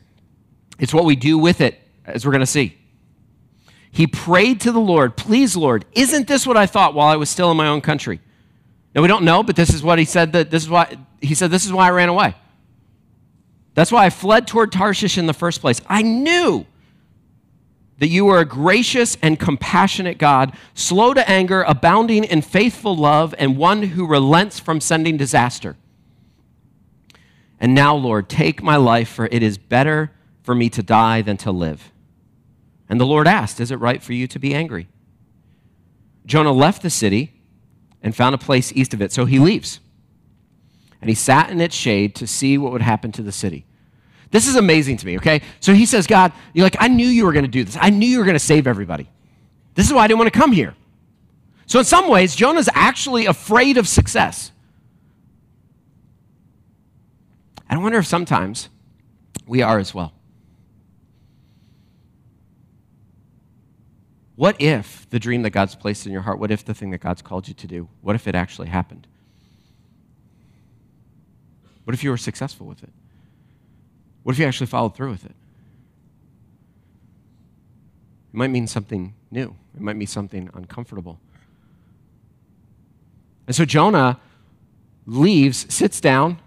It's 0.79 0.93
what 0.93 1.05
we 1.05 1.17
do 1.17 1.39
with 1.39 1.61
it, 1.61 1.81
as 2.07 2.25
we're 2.25 2.33
going 2.33 2.41
to 2.41 2.47
see. 2.47 2.79
He 3.91 4.07
prayed 4.07 4.61
to 4.63 4.73
the 4.73 4.81
Lord, 4.81 5.17
Please, 5.17 5.57
Lord, 5.57 5.85
isn't 5.93 6.29
this 6.29 6.47
what 6.47 6.57
I 6.57 6.67
thought 6.67 6.95
while 6.95 7.09
I 7.09 7.17
was 7.17 7.31
still 7.31 7.51
in 7.51 7.57
my 7.57 7.69
own 7.69 7.81
country? 7.81 8.21
Now, 8.95 9.03
we 9.03 9.09
don't 9.09 9.25
know, 9.25 9.43
but 9.43 9.57
this 9.57 9.73
is 9.73 9.83
what 9.83 9.99
he 9.99 10.05
said 10.05 10.33
that 10.33 10.51
this 10.51 10.63
is 10.63 10.71
why 10.71 10.97
he 11.21 11.35
said, 11.35 11.51
This 11.51 11.65
is 11.65 11.73
why 11.73 11.87
I 11.87 11.91
ran 11.91 12.09
away. 12.09 12.35
That's 13.75 13.93
why 13.93 14.07
I 14.07 14.11
fled 14.11 14.47
toward 14.47 14.73
Tarshish 14.73 15.19
in 15.19 15.27
the 15.27 15.35
first 15.35 15.61
place. 15.61 15.81
I 15.87 16.03
knew 16.03 16.67
that 17.99 18.09
you 18.09 18.29
are 18.29 18.41
a 18.41 18.45
gracious 18.45 19.17
and 19.23 19.39
compassionate 19.39 20.19
God, 20.19 20.55
slow 20.75 21.15
to 21.15 21.29
anger, 21.29 21.63
abounding 21.63 22.25
in 22.25 22.43
faithful 22.43 22.97
love, 22.97 23.35
and 23.39 23.57
one 23.57 23.83
who 23.83 24.07
relents 24.07 24.59
from 24.59 24.81
sending 24.81 25.17
disaster. 25.17 25.77
And 27.59 27.75
now, 27.75 27.95
Lord, 27.95 28.29
take 28.29 28.63
my 28.63 28.77
life, 28.77 29.09
for 29.09 29.27
it 29.27 29.43
is 29.43 29.57
better 29.57 30.11
for 30.43 30.55
me 30.55 30.69
to 30.71 30.83
die 30.83 31.23
than 31.23 31.37
to 31.39 31.51
live. 31.51 31.91
And 32.89 33.01
the 33.01 33.07
Lord 33.07 33.27
asked, 33.27 33.61
Is 33.61 33.71
it 33.71 33.77
right 33.77 34.03
for 34.03 34.13
you 34.13 34.27
to 34.27 34.39
be 34.39 34.55
angry? 34.55 34.89
Jonah 36.25 36.53
left 36.53 36.83
the 36.83 36.91
city 36.91 37.33
and 38.03 38.15
found 38.15 38.35
a 38.35 38.39
place 38.39 38.73
east 38.75 38.95
of 38.95 39.03
it, 39.03 39.13
so 39.13 39.25
he 39.25 39.39
leaves. 39.39 39.81
And 41.01 41.09
he 41.09 41.15
sat 41.15 41.51
in 41.51 41.61
its 41.61 41.75
shade 41.75 42.15
to 42.17 42.27
see 42.27 42.59
what 42.59 42.73
would 42.73 42.83
happen 42.83 43.13
to 43.13 43.23
the 43.23 43.33
city. 43.33 43.65
This 44.31 44.49
is 44.49 44.57
amazing 44.57 44.97
to 44.99 45.07
me, 45.07 45.17
okay? 45.19 45.41
So 45.61 45.73
he 45.73 45.87
says, 45.87 46.07
God, 46.07 46.33
you're 46.53 46.65
like, 46.65 46.77
I 46.81 46.89
knew 46.89 47.07
you 47.07 47.25
were 47.25 47.33
going 47.33 47.45
to 47.45 47.51
do 47.51 47.65
this. 47.65 47.77
I 47.81 47.91
knew 47.91 48.07
you 48.07 48.19
were 48.19 48.25
going 48.25 48.35
to 48.35 48.41
save 48.41 48.67
everybody. 48.67 49.09
This 49.75 49.87
is 49.87 49.93
why 49.93 50.05
I 50.05 50.09
didn't 50.09 50.19
want 50.19 50.33
to 50.33 50.39
come 50.39 50.53
here. 50.53 50.75
So, 51.67 51.81
in 51.81 51.85
some 51.85 52.09
ways, 52.09 52.37
Jonah's 52.37 52.69
actually 52.75 53.27
afraid 53.27 53.77
of 53.77 53.89
success. 53.89 54.53
I 57.69 57.77
wonder 57.77 57.99
if 57.99 58.07
sometimes 58.07 58.69
we 59.47 59.63
are 59.63 59.79
as 59.79 59.93
well. 59.93 60.13
What 64.37 64.61
if 64.61 65.09
the 65.09 65.19
dream 65.19 65.43
that 65.43 65.51
God's 65.51 65.75
placed 65.75 66.07
in 66.07 66.13
your 66.13 66.23
heart, 66.23 66.39
what 66.39 66.51
if 66.51 66.65
the 66.65 66.75
thing 66.75 66.91
that 66.91 66.99
God's 66.99 67.23
called 67.23 67.49
you 67.49 67.55
to 67.55 67.67
do, 67.67 67.89
what 68.03 68.15
if 68.15 68.29
it 68.29 68.35
actually 68.35 68.69
happened? 68.69 69.07
What 71.85 71.95
if 71.95 72.05
you 72.05 72.11
were 72.11 72.19
successful 72.19 72.67
with 72.67 72.83
it? 72.83 72.91
What 74.23 74.35
if 74.35 74.39
you 74.39 74.45
actually 74.45 74.67
followed 74.67 74.95
through 74.95 75.11
with 75.11 75.25
it? 75.25 75.35
It 78.33 78.37
might 78.37 78.49
mean 78.49 78.67
something 78.67 79.15
new, 79.31 79.55
it 79.75 79.81
might 79.81 79.97
mean 79.97 80.07
something 80.07 80.51
uncomfortable. 80.53 81.19
And 83.47 83.57
so 83.57 83.65
Jonah 83.65 84.21
leaves, 85.07 85.73
sits 85.73 86.01
down. 86.01 86.41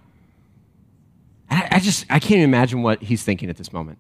I, 1.49 1.67
I 1.71 1.79
just, 1.79 2.05
I 2.09 2.19
can't 2.19 2.33
even 2.33 2.43
imagine 2.43 2.83
what 2.83 3.01
he's 3.01 3.23
thinking 3.23 3.49
at 3.49 3.57
this 3.57 3.73
moment. 3.73 3.97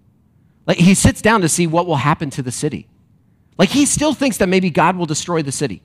Like, 0.67 0.77
he 0.77 0.93
sits 0.93 1.21
down 1.21 1.41
to 1.41 1.49
see 1.49 1.65
what 1.65 1.87
will 1.87 1.95
happen 1.95 2.29
to 2.31 2.43
the 2.43 2.51
city. 2.51 2.85
Like, 3.59 3.69
he 3.69 3.85
still 3.85 4.13
thinks 4.13 4.37
that 4.37 4.47
maybe 4.47 4.69
God 4.69 4.95
will 4.95 5.05
destroy 5.05 5.43
the 5.43 5.51
city. 5.51 5.81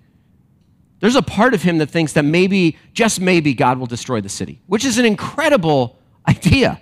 There's 1.01 1.17
a 1.17 1.23
part 1.23 1.55
of 1.55 1.63
him 1.63 1.79
that 1.79 1.91
thinks 1.91 2.13
that 2.13 2.25
maybe, 2.25 2.79
just 2.93 3.21
maybe, 3.21 3.53
God 3.53 3.79
will 3.79 3.89
destroy 3.89 4.21
the 4.21 4.29
city, 4.29 4.63
which 4.69 4.85
is 4.85 4.97
an 4.97 5.05
incredible 5.05 5.99
idea. 6.29 6.81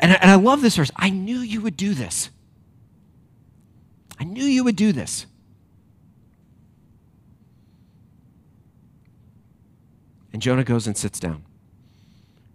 And, 0.00 0.10
and 0.10 0.30
I 0.30 0.36
love 0.36 0.62
this 0.62 0.74
verse. 0.74 0.90
I 0.96 1.10
knew 1.10 1.38
you 1.38 1.60
would 1.60 1.76
do 1.76 1.92
this. 1.92 2.30
I 4.18 4.24
knew 4.24 4.44
you 4.44 4.64
would 4.64 4.76
do 4.76 4.92
this. 4.92 5.26
And 10.32 10.40
Jonah 10.40 10.64
goes 10.64 10.86
and 10.86 10.96
sits 10.96 11.20
down. 11.20 11.44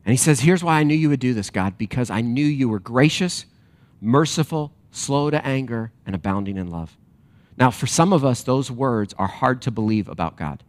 And 0.03 0.11
he 0.11 0.17
says, 0.17 0.39
Here's 0.39 0.63
why 0.63 0.79
I 0.79 0.83
knew 0.83 0.95
you 0.95 1.09
would 1.09 1.19
do 1.19 1.35
this, 1.35 1.51
God, 1.51 1.77
because 1.77 2.09
I 2.09 2.21
knew 2.21 2.45
you 2.45 2.67
were 2.69 2.79
gracious, 2.79 3.45
merciful, 4.01 4.73
slow 4.91 5.29
to 5.29 5.45
anger, 5.45 5.91
and 6.05 6.15
abounding 6.15 6.57
in 6.57 6.67
love. 6.67 6.97
Now, 7.57 7.71
for 7.71 7.87
some 7.87 8.13
of 8.13 8.23
us, 8.23 8.43
those 8.43 8.69
words 8.69 9.13
are 9.17 9.27
hard 9.27 9.61
to 9.63 9.71
believe 9.71 10.07
about 10.07 10.37
God. 10.37 10.63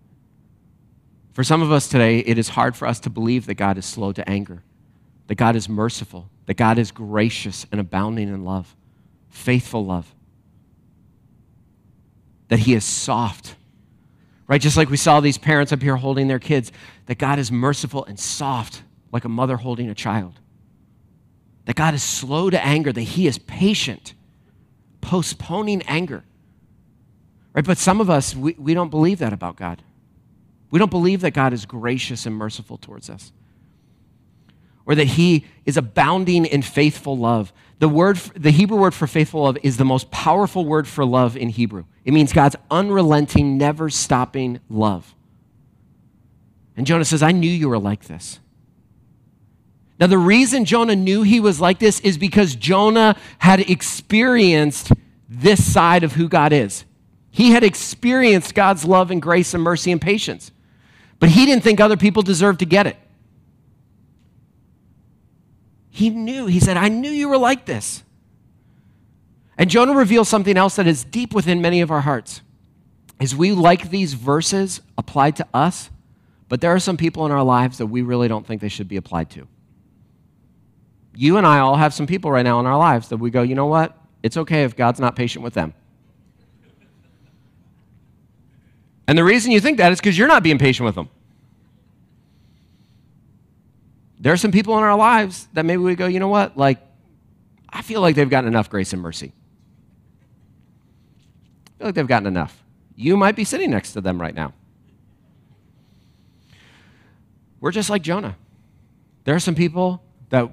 For 1.33 1.45
some 1.45 1.63
of 1.63 1.71
us 1.71 1.87
today, 1.87 2.19
it 2.21 2.39
is 2.39 2.49
hard 2.49 2.75
for 2.75 2.89
us 2.89 2.99
to 3.01 3.11
believe 3.11 3.47
that 3.47 3.55
God 3.55 3.79
is 3.79 3.87
slow 3.87 4.13
to 4.13 4.29
anger, 4.29 4.63
that 5.29 5.37
God 5.37 5.55
is 5.55 5.69
merciful, 5.69 6.31
that 6.47 6.57
God 6.57 6.79
is 6.79 6.91
gracious 6.91 7.67
and 7.71 7.81
abounding 7.81 8.29
in 8.29 8.45
love, 8.45 8.75
faithful 9.29 9.85
love, 9.85 10.13
that 12.49 12.61
He 12.61 12.75
is 12.75 12.85
soft. 12.85 13.55
Right? 14.47 14.61
Just 14.61 14.79
like 14.79 14.89
we 14.89 14.97
saw 14.97 15.21
these 15.21 15.37
parents 15.37 15.73
up 15.73 15.83
here 15.83 15.97
holding 15.97 16.27
their 16.27 16.39
kids, 16.39 16.73
that 17.07 17.19
God 17.19 17.39
is 17.39 17.53
merciful 17.53 18.05
and 18.07 18.19
soft, 18.19 18.83
like 19.13 19.25
a 19.25 19.29
mother 19.29 19.59
holding 19.59 19.91
a 19.91 19.95
child. 19.95 20.41
That 21.69 21.77
God 21.77 21.93
is 21.93 22.03
slow 22.03 22.49
to 22.49 22.65
anger, 22.65 22.93
that 22.93 23.01
He 23.03 23.27
is 23.27 23.37
patient, 23.37 24.15
postponing 25.03 25.83
anger. 25.83 26.25
Right? 27.53 27.65
But 27.65 27.77
some 27.77 28.01
of 28.01 28.09
us, 28.09 28.35
we, 28.35 28.55
we 28.59 28.73
don't 28.73 28.91
believe 28.91 29.19
that 29.19 29.35
about 29.35 29.57
God. 29.57 29.83
We 30.71 30.79
don't 30.79 30.91
believe 30.91 31.21
that 31.21 31.33
God 31.33 31.53
is 31.53 31.67
gracious 31.67 32.25
and 32.25 32.35
merciful 32.35 32.79
towards 32.79 33.11
us 33.11 33.33
or 34.89 34.95
that 34.95 35.05
he 35.05 35.45
is 35.67 35.77
abounding 35.77 36.47
in 36.47 36.63
faithful 36.63 37.17
love. 37.17 37.53
The 37.79 37.91
word 37.91 38.17
the 38.35 38.51
Hebrew 38.51 38.79
word 38.79 38.95
for 38.95 39.07
faithful 39.07 39.43
love 39.43 39.59
is 39.63 39.77
the 39.77 39.85
most 39.85 40.11
powerful 40.11 40.65
word 40.65 40.89
for 40.89 41.05
love 41.05 41.37
in 41.37 41.51
Hebrew. 41.51 41.85
It 42.07 42.15
means 42.15 42.33
God's 42.33 42.57
unrelenting, 42.71 43.59
never 43.59 43.91
stopping 43.91 44.61
love. 44.71 45.15
And 46.75 46.87
Jonah 46.87 47.05
says, 47.05 47.23
"I 47.23 47.33
knew 47.33 47.51
you 47.51 47.69
were 47.69 47.79
like 47.79 48.05
this." 48.05 48.41
Now, 50.01 50.07
the 50.07 50.19
reason 50.19 50.65
Jonah 50.65 50.95
knew 50.95 51.23
he 51.23 51.41
was 51.41 51.61
like 51.61 51.79
this 51.81 51.99
is 52.01 52.19
because 52.19 52.55
Jonah 52.55 53.17
had 53.39 53.61
experienced 53.61 54.93
this 55.29 55.73
side 55.73 56.05
of 56.05 56.13
who 56.13 56.29
God 56.29 56.53
is. 56.53 56.85
He 57.31 57.51
had 57.51 57.65
experienced 57.65 58.55
God's 58.55 58.85
love 58.85 59.11
and 59.11 59.21
grace 59.21 59.55
and 59.55 59.63
mercy 59.63 59.91
and 59.91 60.01
patience. 60.01 60.53
But 61.19 61.31
he 61.31 61.47
didn't 61.47 61.65
think 61.65 61.81
other 61.81 61.97
people 61.97 62.23
deserved 62.23 62.61
to 62.61 62.67
get 62.67 62.87
it. 62.87 62.97
He 65.91 66.11
knew. 66.11 66.47
He 66.47 66.61
said, 66.61 66.77
I 66.77 66.89
knew 66.89 67.11
you 67.11 67.29
were 67.29 67.39
like 67.39 67.67
this. 67.67 68.05
And 69.57 69.69
Jonah 69.69 69.95
reveals 69.95 70.29
something 70.29 70.57
else 70.57 70.77
that 70.77 70.87
is 70.87 71.03
deep 71.03 71.35
within 71.35 71.61
many 71.61 71.81
of 71.81 71.91
our 71.91 72.03
hearts. 72.03 72.41
Is 73.21 73.35
we 73.35 73.51
like 73.51 73.91
these 73.91 74.15
verses 74.15 74.81
applied 74.97 75.35
to 75.37 75.47
us, 75.53 75.91
but 76.49 76.61
there 76.61 76.73
are 76.73 76.79
some 76.79 76.97
people 76.97 77.27
in 77.27 77.33
our 77.33 77.43
lives 77.43 77.79
that 77.79 77.87
we 77.87 78.03
really 78.03 78.29
don't 78.29 78.47
think 78.47 78.61
they 78.61 78.69
should 78.69 78.87
be 78.87 78.97
applied 78.97 79.29
to. 79.31 79.49
You 81.19 81.37
and 81.37 81.45
I 81.45 81.59
all 81.59 81.75
have 81.75 81.93
some 81.93 82.07
people 82.07 82.31
right 82.31 82.45
now 82.45 82.61
in 82.61 82.67
our 82.67 82.79
lives 82.79 83.09
that 83.09 83.17
we 83.17 83.31
go, 83.31 83.43
you 83.43 83.57
know 83.57 83.67
what? 83.67 83.93
It's 84.23 84.37
okay 84.37 84.63
if 84.63 84.77
God's 84.77 85.01
not 85.01 85.17
patient 85.17 85.43
with 85.43 85.53
them. 85.53 85.75
And 89.09 89.19
the 89.19 89.25
reason 89.25 89.51
you 89.51 89.59
think 89.59 89.79
that 89.79 89.91
is 89.91 89.99
because 89.99 90.17
you're 90.17 90.29
not 90.29 90.45
being 90.45 90.59
patient 90.59 90.85
with 90.85 90.95
them. 90.95 91.09
There 94.21 94.33
are 94.33 94.37
some 94.37 94.53
people 94.53 94.79
in 94.79 94.85
our 94.85 94.97
lives 94.97 95.49
that 95.55 95.65
maybe 95.65 95.83
we 95.83 95.97
go, 95.97 96.07
you 96.07 96.21
know 96.21 96.29
what? 96.29 96.57
Like, 96.57 96.79
I 97.69 97.83
feel 97.83 98.01
like 98.01 98.15
they've 98.15 98.31
gotten 98.31 98.47
enough 98.47 98.71
grace 98.71 98.93
and 98.93 99.03
mercy. 99.03 99.33
I 101.67 101.79
feel 101.79 101.87
like 101.89 101.97
they've 101.97 102.07
gotten 102.07 102.29
enough. 102.29 102.63
You 102.95 103.17
might 103.17 103.35
be 103.35 103.43
sitting 103.43 103.73
next 103.73 103.95
to 103.95 104.01
them 104.01 104.21
right 104.21 104.37
now. 104.37 104.53
We're 107.61 107.73
just 107.73 107.91
like 107.91 108.03
Jonah. 108.03 108.37
There 109.25 109.35
are 109.35 109.41
some 109.41 109.57
people 109.57 110.01
that 110.29 110.49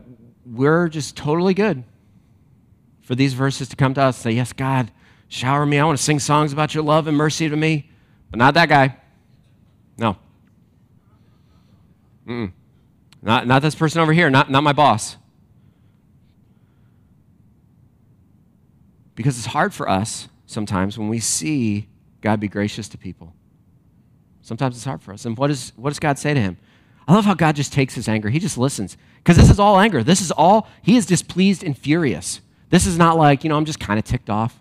we're 0.46 0.88
just 0.88 1.18
totally 1.18 1.54
good 1.54 1.84
for 3.02 3.16
these 3.16 3.34
verses 3.34 3.68
to 3.70 3.76
come 3.76 3.94
to 3.94 4.02
us 4.02 4.18
and 4.18 4.24
say, 4.24 4.32
Yes, 4.32 4.54
God, 4.54 4.92
shower 5.28 5.66
me. 5.66 5.80
I 5.80 5.86
want 5.86 5.98
to 5.98 6.04
sing 6.04 6.20
songs 6.20 6.54
about 6.54 6.74
your 6.74 6.84
love 6.84 7.08
and 7.08 7.18
mercy 7.18 7.50
to 7.50 7.56
me, 7.56 7.90
but 8.30 8.38
not 8.38 8.54
that 8.54 8.70
guy. 8.70 8.98
No. 9.98 10.18
Mm-mm. 12.28 12.52
Not, 13.22 13.48
not 13.48 13.62
this 13.62 13.76
person 13.76 14.02
over 14.02 14.14
here, 14.14 14.30
not, 14.30 14.52
not 14.52 14.64
my 14.64 14.74
boss. 14.74 15.18
Because 19.16 19.38
it's 19.38 19.48
hard 19.48 19.74
for 19.74 19.90
us 19.90 20.28
sometimes 20.46 20.98
when 20.98 21.10
we 21.10 21.20
see 21.20 21.88
God 22.22 22.40
be 22.40 22.48
gracious 22.48 22.88
to 22.90 22.98
people. 22.98 23.34
Sometimes 24.42 24.76
it's 24.76 24.86
hard 24.86 25.02
for 25.02 25.14
us. 25.14 25.26
And 25.26 25.38
what, 25.38 25.50
is, 25.50 25.74
what 25.76 25.90
does 25.90 26.00
God 26.00 26.20
say 26.20 26.34
to 26.34 26.40
him? 26.40 26.58
I 27.08 27.14
love 27.14 27.26
how 27.26 27.34
God 27.34 27.56
just 27.56 27.74
takes 27.74 27.96
his 27.96 28.08
anger. 28.08 28.30
He 28.30 28.40
just 28.40 28.58
listens. 28.58 28.98
Because 29.26 29.38
this 29.38 29.50
is 29.50 29.60
all 29.60 29.80
anger. 29.80 30.04
This 30.04 30.22
is 30.22 30.30
all, 30.30 30.68
he 30.84 30.98
is 30.98 31.08
displeased 31.08 31.64
and 31.64 31.76
furious. 31.76 32.42
This 32.70 32.86
is 32.86 32.96
not 32.96 33.18
like, 33.18 33.44
you 33.44 33.50
know, 33.50 33.58
I'm 33.58 33.66
just 33.66 33.80
kind 33.80 33.98
of 33.98 34.06
ticked 34.06 34.30
off. 34.30 34.60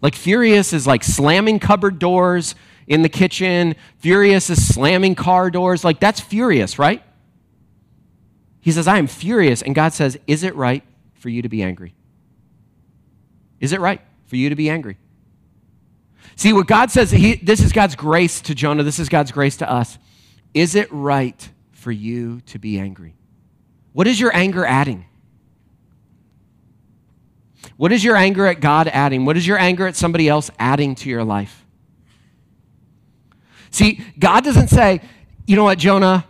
Like, 0.00 0.14
furious 0.14 0.72
is 0.72 0.86
like 0.86 1.04
slamming 1.04 1.58
cupboard 1.58 1.98
doors 1.98 2.54
in 2.86 3.02
the 3.02 3.10
kitchen. 3.10 3.74
Furious 3.98 4.48
is 4.48 4.66
slamming 4.66 5.14
car 5.14 5.50
doors. 5.50 5.84
Like, 5.84 6.00
that's 6.00 6.20
furious, 6.20 6.78
right? 6.78 7.02
He 8.62 8.72
says, 8.72 8.88
I 8.88 8.96
am 8.96 9.06
furious. 9.06 9.60
And 9.60 9.74
God 9.74 9.92
says, 9.92 10.18
Is 10.26 10.42
it 10.42 10.54
right 10.54 10.82
for 11.12 11.28
you 11.28 11.42
to 11.42 11.48
be 11.50 11.62
angry? 11.62 11.94
Is 13.60 13.72
it 13.72 13.80
right 13.80 14.00
for 14.24 14.36
you 14.36 14.48
to 14.48 14.56
be 14.56 14.70
angry? 14.70 14.96
See, 16.34 16.54
what 16.54 16.66
God 16.66 16.90
says, 16.90 17.10
he, 17.10 17.34
this 17.36 17.60
is 17.60 17.72
God's 17.72 17.94
grace 17.94 18.40
to 18.42 18.54
Jonah, 18.54 18.84
this 18.84 18.98
is 18.98 19.10
God's 19.10 19.32
grace 19.32 19.58
to 19.58 19.70
us. 19.70 19.98
Is 20.54 20.74
it 20.74 20.90
right 20.90 21.50
for 21.72 21.92
you 21.92 22.40
to 22.46 22.58
be 22.58 22.78
angry? 22.78 23.16
What 23.96 24.06
is 24.06 24.20
your 24.20 24.30
anger 24.36 24.62
adding? 24.62 25.06
What 27.78 27.92
is 27.92 28.04
your 28.04 28.14
anger 28.14 28.44
at 28.44 28.60
God 28.60 28.88
adding? 28.88 29.24
What 29.24 29.38
is 29.38 29.46
your 29.46 29.58
anger 29.58 29.86
at 29.86 29.96
somebody 29.96 30.28
else 30.28 30.50
adding 30.58 30.96
to 30.96 31.08
your 31.08 31.24
life? 31.24 31.64
See, 33.70 34.04
God 34.18 34.44
doesn't 34.44 34.68
say, 34.68 35.00
you 35.46 35.56
know 35.56 35.64
what, 35.64 35.78
Jonah, 35.78 36.26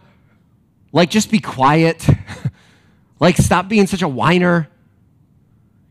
like 0.93 1.11
just 1.11 1.29
be 1.29 1.41
quiet, 1.41 2.07
like 3.19 3.37
stop 3.37 3.69
being 3.69 3.89
such 3.89 4.03
a 4.03 4.09
whiner. 4.09 4.69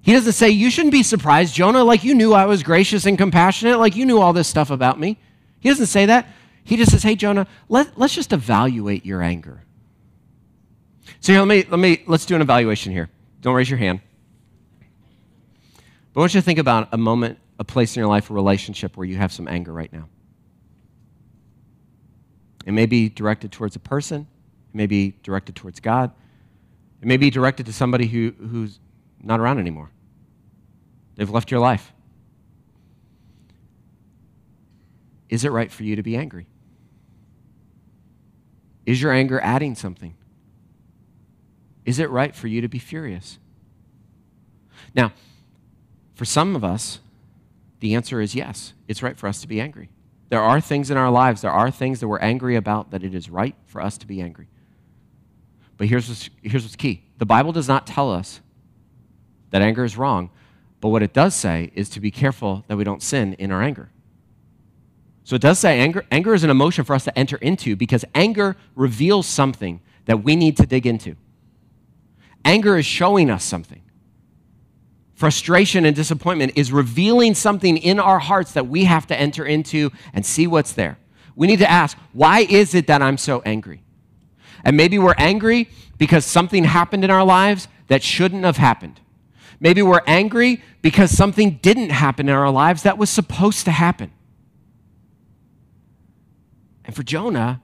He 0.02 0.14
doesn't 0.14 0.32
say, 0.32 0.52
You 0.52 0.72
shouldn't 0.72 0.94
be 0.94 1.04
surprised, 1.04 1.54
Jonah, 1.54 1.84
like 1.84 2.06
you 2.06 2.16
knew 2.16 2.32
I 2.32 2.46
was 2.46 2.64
gracious 2.64 3.06
and 3.06 3.18
compassionate, 3.18 3.80
like 3.80 3.98
you 3.98 4.06
knew 4.06 4.22
all 4.22 4.32
this 4.32 4.48
stuff 4.48 4.70
about 4.70 4.98
me. 4.98 5.18
He 5.60 5.68
doesn't 5.68 5.88
say 5.88 6.06
that. 6.06 6.26
He 6.64 6.78
just 6.78 6.92
says, 6.92 7.04
Hey, 7.04 7.18
Jonah, 7.18 7.48
let, 7.68 8.00
let's 8.00 8.16
just 8.16 8.32
evaluate 8.32 9.06
your 9.06 9.22
anger. 9.22 9.66
So 11.26 11.34
here, 11.34 11.42
let 11.42 11.48
me, 11.48 11.66
let 11.72 11.80
me, 11.80 12.04
let's 12.06 12.24
do 12.28 12.36
an 12.36 12.42
evaluation 12.42 12.92
here. 12.92 13.10
Don't 13.42 13.56
raise 13.56 13.68
your 13.68 13.80
hand. 13.80 14.00
But 16.14 16.20
I 16.20 16.22
want 16.22 16.36
you 16.36 16.40
to 16.40 16.46
think 16.46 16.60
about 16.60 16.90
a 16.92 17.00
moment, 17.00 17.40
a 17.58 17.64
place 17.64 17.96
in 17.96 18.02
your 18.02 18.08
life, 18.08 18.30
a 18.30 18.34
relationship 18.36 18.96
where 18.96 19.08
you 19.08 19.18
have 19.18 19.34
some 19.34 19.48
anger 19.48 19.74
right 19.74 19.92
now. 19.92 20.08
It 22.68 22.74
may 22.74 22.86
be 22.86 23.10
directed 23.10 23.52
towards 23.52 23.76
a 23.76 23.80
person, 23.80 24.28
it 24.72 24.78
may 24.78 24.86
be 24.86 25.16
directed 25.24 25.56
towards 25.56 25.80
God, 25.80 26.12
it 27.02 27.08
may 27.08 27.18
be 27.18 27.32
directed 27.32 27.66
to 27.66 27.74
somebody 27.74 28.06
who, 28.06 28.32
who's 28.38 28.80
not 29.20 29.40
around 29.40 29.58
anymore. 29.58 29.90
They've 31.16 31.28
left 31.28 31.50
your 31.50 31.60
life. 31.60 31.92
Is 35.30 35.44
it 35.44 35.50
right 35.50 35.72
for 35.72 35.82
you 35.82 35.96
to 35.96 36.04
be 36.04 36.18
angry? 36.18 36.46
Is 38.86 39.02
your 39.02 39.12
anger 39.12 39.40
adding 39.42 39.74
something? 39.74 40.16
Is 41.86 42.00
it 42.00 42.10
right 42.10 42.36
for 42.36 42.48
you 42.48 42.62
to 42.62 42.68
be 42.68 42.80
furious? 42.80 43.38
Now, 44.94 45.14
for 46.16 46.26
some 46.26 46.56
of 46.56 46.64
us, 46.64 47.00
the 47.80 47.96
answer 47.96 48.22
is 48.22 48.34
yes. 48.34 48.74
It's 48.88 49.04
right 49.04 49.18
for 49.18 49.28
us 49.28 49.42
to 49.42 49.48
be 49.48 49.62
angry. 49.62 49.90
There 50.30 50.42
are 50.42 50.60
things 50.60 50.90
in 50.90 50.98
our 50.98 51.12
lives, 51.12 51.42
there 51.42 51.52
are 51.52 51.70
things 51.70 52.00
that 52.00 52.08
we're 52.08 52.20
angry 52.20 52.56
about 52.56 52.92
that 52.92 53.04
it 53.04 53.14
is 53.14 53.30
right 53.30 53.56
for 53.68 53.80
us 53.80 53.98
to 54.00 54.08
be 54.08 54.22
angry. 54.22 54.48
But 55.78 55.88
here's 55.88 56.10
what's, 56.10 56.30
here's 56.42 56.64
what's 56.64 56.76
key 56.76 57.04
the 57.18 57.26
Bible 57.26 57.52
does 57.52 57.68
not 57.68 57.86
tell 57.86 58.12
us 58.12 58.42
that 59.52 59.62
anger 59.62 59.84
is 59.84 59.98
wrong. 59.98 60.32
But 60.82 60.90
what 60.90 61.02
it 61.02 61.14
does 61.14 61.34
say 61.34 61.72
is 61.74 61.90
to 61.90 62.00
be 62.00 62.12
careful 62.12 62.64
that 62.68 62.78
we 62.78 62.84
don't 62.84 63.02
sin 63.02 63.34
in 63.36 63.52
our 63.52 63.64
anger. 63.64 63.90
So 65.24 65.36
it 65.36 65.42
does 65.42 65.58
say 65.58 65.80
anger, 65.80 66.06
anger 66.12 66.34
is 66.36 66.44
an 66.44 66.50
emotion 66.50 66.84
for 66.84 66.94
us 66.94 67.06
to 67.06 67.18
enter 67.18 67.38
into 67.38 67.76
because 67.76 68.06
anger 68.14 68.56
reveals 68.76 69.26
something 69.26 69.82
that 70.06 70.24
we 70.24 70.36
need 70.36 70.58
to 70.58 70.68
dig 70.68 70.86
into. 70.86 71.16
Anger 72.46 72.78
is 72.78 72.86
showing 72.86 73.30
us 73.30 73.44
something. 73.44 73.82
Frustration 75.16 75.86
and 75.86 75.96
disappointment 75.96 76.54
is 76.56 76.72
revealing 76.72 77.34
something 77.34 77.78
in 77.78 78.00
our 78.00 78.20
hearts 78.20 78.52
that 78.52 78.68
we 78.68 78.84
have 78.84 79.08
to 79.08 79.20
enter 79.20 79.46
into 79.46 79.92
and 80.14 80.26
see 80.26 80.46
what's 80.46 80.74
there. 80.74 80.98
We 81.36 81.48
need 81.48 81.60
to 81.60 81.70
ask, 81.70 81.98
why 82.14 82.42
is 82.42 82.76
it 82.76 82.88
that 82.88 83.02
I'm 83.02 83.18
so 83.18 83.42
angry? 83.46 83.82
And 84.64 84.78
maybe 84.78 85.00
we're 85.00 85.16
angry 85.18 85.70
because 85.98 86.26
something 86.26 86.66
happened 86.66 87.04
in 87.04 87.12
our 87.12 87.24
lives 87.24 87.68
that 87.88 88.04
shouldn't 88.04 88.44
have 88.44 88.58
happened. 88.58 89.00
Maybe 89.60 89.82
we're 89.82 90.02
angry 90.06 90.62
because 90.82 91.12
something 91.12 91.60
didn't 91.62 91.92
happen 91.92 92.30
in 92.30 92.36
our 92.36 92.52
lives 92.52 92.84
that 92.84 92.98
was 92.98 93.10
supposed 93.10 93.66
to 93.66 93.72
happen. 93.72 94.12
And 96.84 96.96
for 96.96 97.04
Jonah, 97.04 97.62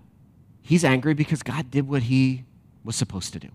he's 0.61 0.83
angry 0.83 1.13
because 1.13 1.43
God 1.43 1.69
did 1.69 1.87
what 1.87 2.03
he 2.03 2.45
was 2.83 2.95
supposed 2.95 3.33
to 3.33 3.39
do. 3.39 3.49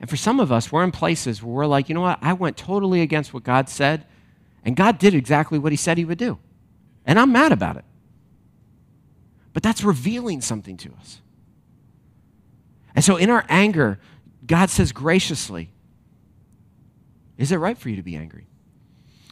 And 0.00 0.10
for 0.10 0.16
some 0.16 0.40
of 0.40 0.50
us, 0.52 0.70
we're 0.70 0.84
in 0.84 0.90
places 0.90 1.42
where 1.42 1.54
we're 1.54 1.66
like, 1.66 1.88
you 1.88 1.94
know 1.94 2.00
what? 2.02 2.18
I 2.20 2.32
went 2.32 2.56
totally 2.56 3.00
against 3.00 3.32
what 3.32 3.44
God 3.44 3.68
said, 3.68 4.06
and 4.64 4.76
God 4.76 4.98
did 4.98 5.14
exactly 5.14 5.58
what 5.58 5.72
he 5.72 5.76
said 5.76 5.98
he 5.98 6.04
would 6.04 6.18
do. 6.18 6.38
And 7.06 7.18
I'm 7.18 7.32
mad 7.32 7.52
about 7.52 7.76
it. 7.76 7.84
But 9.52 9.62
that's 9.62 9.84
revealing 9.84 10.40
something 10.40 10.76
to 10.78 10.92
us. 11.00 11.20
And 12.94 13.04
so 13.04 13.16
in 13.16 13.30
our 13.30 13.44
anger, 13.48 13.98
God 14.46 14.70
says 14.70 14.92
graciously, 14.92 15.70
is 17.36 17.52
it 17.52 17.56
right 17.56 17.76
for 17.76 17.88
you 17.88 17.96
to 17.96 18.02
be 18.02 18.16
angry? 18.16 18.46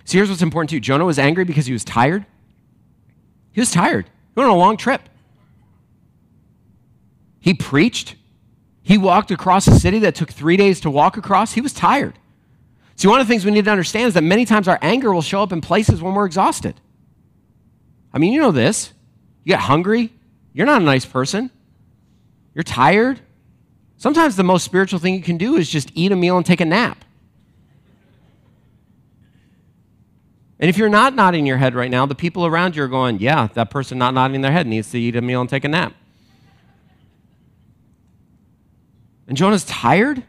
So 0.04 0.18
here's 0.18 0.28
what's 0.28 0.42
important 0.42 0.70
too 0.70 0.80
Jonah 0.80 1.04
was 1.04 1.18
angry 1.18 1.44
because 1.44 1.66
he 1.66 1.72
was 1.72 1.84
tired. 1.84 2.26
He 3.52 3.60
was 3.60 3.70
tired. 3.70 4.06
He 4.06 4.40
went 4.40 4.50
on 4.50 4.56
a 4.56 4.58
long 4.58 4.76
trip. 4.76 5.02
He 7.40 7.54
preached. 7.54 8.16
He 8.82 8.98
walked 8.98 9.30
across 9.30 9.66
a 9.68 9.78
city 9.78 10.00
that 10.00 10.14
took 10.14 10.30
three 10.30 10.56
days 10.56 10.80
to 10.80 10.90
walk 10.90 11.16
across. 11.16 11.52
He 11.52 11.60
was 11.60 11.72
tired. 11.72 12.18
See, 12.96 13.08
one 13.08 13.20
of 13.20 13.26
the 13.26 13.32
things 13.32 13.44
we 13.44 13.50
need 13.50 13.64
to 13.64 13.70
understand 13.70 14.08
is 14.08 14.14
that 14.14 14.22
many 14.22 14.44
times 14.44 14.68
our 14.68 14.78
anger 14.82 15.12
will 15.12 15.22
show 15.22 15.42
up 15.42 15.52
in 15.52 15.60
places 15.60 16.02
when 16.02 16.14
we're 16.14 16.26
exhausted. 16.26 16.80
I 18.12 18.18
mean, 18.18 18.32
you 18.32 18.40
know 18.40 18.52
this. 18.52 18.92
You 19.44 19.50
get 19.50 19.60
hungry. 19.60 20.12
You're 20.52 20.66
not 20.66 20.82
a 20.82 20.84
nice 20.84 21.04
person. 21.04 21.50
You're 22.54 22.64
tired. 22.64 23.20
Sometimes 23.96 24.36
the 24.36 24.44
most 24.44 24.64
spiritual 24.64 24.98
thing 24.98 25.14
you 25.14 25.22
can 25.22 25.38
do 25.38 25.56
is 25.56 25.68
just 25.68 25.90
eat 25.94 26.12
a 26.12 26.16
meal 26.16 26.36
and 26.36 26.44
take 26.44 26.60
a 26.60 26.64
nap. 26.64 27.04
And 30.58 30.68
if 30.68 30.76
you're 30.76 30.88
not 30.88 31.14
nodding 31.14 31.46
your 31.46 31.56
head 31.56 31.74
right 31.74 31.90
now, 31.90 32.06
the 32.06 32.14
people 32.14 32.46
around 32.46 32.76
you 32.76 32.84
are 32.84 32.88
going, 32.88 33.18
yeah, 33.18 33.48
that 33.54 33.70
person 33.70 33.98
not 33.98 34.14
nodding 34.14 34.42
their 34.42 34.52
head 34.52 34.66
needs 34.66 34.90
to 34.92 35.00
eat 35.00 35.16
a 35.16 35.22
meal 35.22 35.40
and 35.40 35.50
take 35.50 35.64
a 35.64 35.68
nap. 35.68 35.94
And 39.28 39.36
Jonah's 39.36 39.64
tired. 39.64 40.22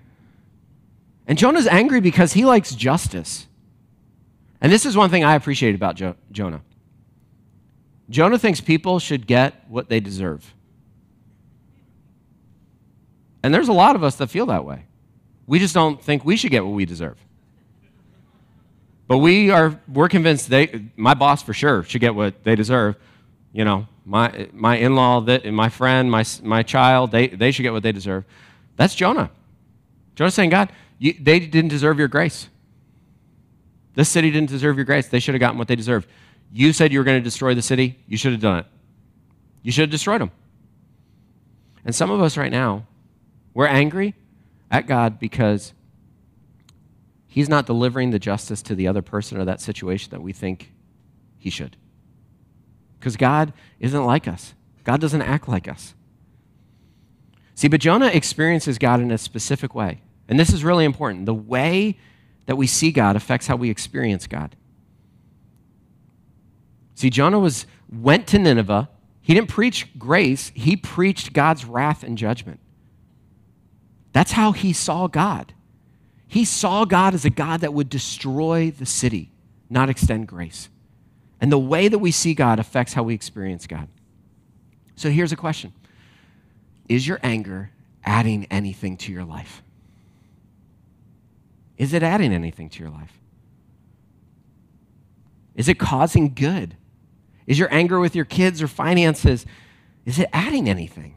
And 1.28 1.38
Jonah's 1.38 1.68
angry 1.68 2.02
because 2.02 2.34
he 2.34 2.46
likes 2.46 2.76
justice. 2.76 3.48
And 4.62 4.72
this 4.72 4.86
is 4.86 4.96
one 4.96 5.10
thing 5.10 5.24
I 5.24 5.36
appreciate 5.36 5.76
about 5.76 5.96
jo- 5.96 6.16
Jonah. 6.32 6.62
Jonah 8.10 8.38
thinks 8.38 8.62
people 8.62 9.00
should 9.00 9.28
get 9.28 9.68
what 9.68 9.90
they 9.90 10.00
deserve. 10.00 10.54
And 13.42 13.54
there's 13.54 13.68
a 13.68 13.74
lot 13.74 13.96
of 13.96 14.04
us 14.04 14.16
that 14.16 14.28
feel 14.28 14.46
that 14.48 14.64
way. 14.64 14.86
We 15.48 15.60
just 15.60 15.74
don't 15.74 16.02
think 16.02 16.24
we 16.24 16.38
should 16.38 16.52
get 16.52 16.64
what 16.64 16.74
we 16.74 16.86
deserve. 16.86 17.18
But 19.08 19.18
we 19.18 19.52
are, 19.52 19.80
we're 19.92 20.08
convinced 20.08 20.50
they, 20.50 20.86
my 20.96 21.14
boss 21.14 21.44
for 21.44 21.54
sure 21.54 21.84
should 21.84 22.00
get 22.02 22.16
what 22.16 22.44
they 22.44 22.56
deserve. 22.56 22.96
You 23.52 23.66
know, 23.66 23.88
my, 24.06 24.48
my 24.54 24.78
in-law, 24.78 25.26
my 25.52 25.70
friend, 25.70 26.10
my, 26.10 26.24
my 26.42 26.64
child, 26.64 27.12
they, 27.12 27.28
they 27.28 27.52
should 27.52 27.64
get 27.64 27.74
what 27.74 27.84
they 27.84 27.92
deserve. 27.92 28.24
That's 28.76 28.96
Jonah. 28.96 29.32
Jonah's 30.16 30.34
saying, 30.34 30.50
God, 30.50 30.72
you, 31.00 31.14
they 31.20 31.40
didn't 31.40 31.70
deserve 31.70 32.00
your 32.00 32.08
grace. 32.08 32.50
This 33.96 34.10
city 34.10 34.32
didn't 34.32 34.50
deserve 34.50 34.76
your 34.76 34.86
grace. 34.86 35.08
They 35.08 35.20
should 35.20 35.36
have 35.36 35.40
gotten 35.40 35.58
what 35.58 35.68
they 35.68 35.76
deserved. 35.76 36.08
You 36.52 36.74
said 36.74 36.92
you 36.92 37.00
were 37.00 37.06
going 37.06 37.20
to 37.20 37.24
destroy 37.24 37.54
the 37.54 37.62
city. 37.62 38.00
You 38.08 38.18
should 38.18 38.32
have 38.32 38.42
done 38.42 38.60
it. 38.60 38.66
You 39.62 39.72
should 39.72 39.84
have 39.84 39.90
destroyed 39.92 40.22
them. 40.22 40.32
And 41.86 41.94
some 41.94 42.12
of 42.12 42.22
us 42.22 42.38
right 42.38 42.52
now, 42.52 42.86
we're 43.54 43.68
angry 43.68 44.16
at 44.72 44.88
God 44.88 45.20
because 45.20 45.74
he's 47.28 47.50
not 47.50 47.66
delivering 47.66 48.12
the 48.12 48.20
justice 48.20 48.62
to 48.64 48.76
the 48.76 48.88
other 48.88 49.02
person 49.02 49.38
or 49.38 49.46
that 49.46 49.62
situation 49.62 50.12
that 50.12 50.22
we 50.22 50.34
think 50.34 50.72
he 51.38 51.50
should. 51.50 51.76
Because 53.00 53.18
God 53.18 53.54
isn't 53.80 54.06
like 54.06 54.28
us, 54.28 54.54
God 54.84 55.02
doesn't 55.02 55.22
act 55.22 55.48
like 55.48 55.68
us. 55.68 55.94
See, 57.56 57.68
but 57.68 57.82
Jonah 57.82 58.08
experiences 58.08 58.78
God 58.78 59.00
in 59.00 59.12
a 59.12 59.18
specific 59.18 59.76
way. 59.76 60.02
And 60.28 60.40
this 60.40 60.52
is 60.52 60.64
really 60.64 60.86
important. 60.86 61.26
The 61.26 61.34
way 61.34 61.98
that 62.46 62.56
we 62.56 62.68
see 62.68 62.92
God 62.92 63.16
affects 63.16 63.48
how 63.48 63.56
we 63.56 63.70
experience 63.70 64.28
God. 64.28 64.56
See, 66.96 67.10
Jonah 67.10 67.40
was 67.40 67.66
went 67.92 68.28
to 68.28 68.40
Nineveh. 68.40 68.90
He 69.22 69.34
didn't 69.34 69.50
preach 69.50 69.98
grace, 69.98 70.52
he 70.54 70.76
preached 70.76 71.34
God's 71.34 71.66
wrath 71.66 72.04
and 72.04 72.18
judgment. 72.18 72.60
That's 74.12 74.34
how 74.34 74.52
he 74.52 74.74
saw 74.74 75.08
God. 75.08 75.54
He 76.28 76.46
saw 76.46 76.86
God 76.86 77.14
as 77.14 77.26
a 77.26 77.30
God 77.30 77.62
that 77.62 77.74
would 77.74 77.90
destroy 77.90 78.72
the 78.72 78.86
city, 78.86 79.32
not 79.70 79.90
extend 79.90 80.28
grace. 80.28 80.70
And 81.40 81.52
the 81.52 81.60
way 81.60 81.88
that 81.88 82.00
we 82.00 82.12
see 82.12 82.34
God 82.34 82.60
affects 82.60 82.94
how 82.94 83.04
we 83.04 83.14
experience 83.14 83.68
God. 83.68 83.88
So 84.96 85.10
here's 85.10 85.32
a 85.32 85.36
question 85.36 85.74
Is 86.88 87.08
your 87.08 87.20
anger 87.24 87.72
adding 88.04 88.46
anything 88.52 88.98
to 88.98 89.12
your 89.12 89.24
life? 89.24 89.64
Is 91.78 91.94
it 91.94 92.04
adding 92.04 92.34
anything 92.34 92.70
to 92.70 92.80
your 92.80 92.92
life? 92.92 93.20
Is 95.56 95.68
it 95.68 95.80
causing 95.80 96.34
good? 96.34 96.76
Is 97.46 97.60
your 97.60 97.74
anger 97.74 98.00
with 98.00 98.16
your 98.16 98.26
kids 98.26 98.62
or 98.62 98.68
finances, 98.68 99.46
is 100.06 100.20
it 100.20 100.30
adding 100.34 100.70
anything? 100.70 101.16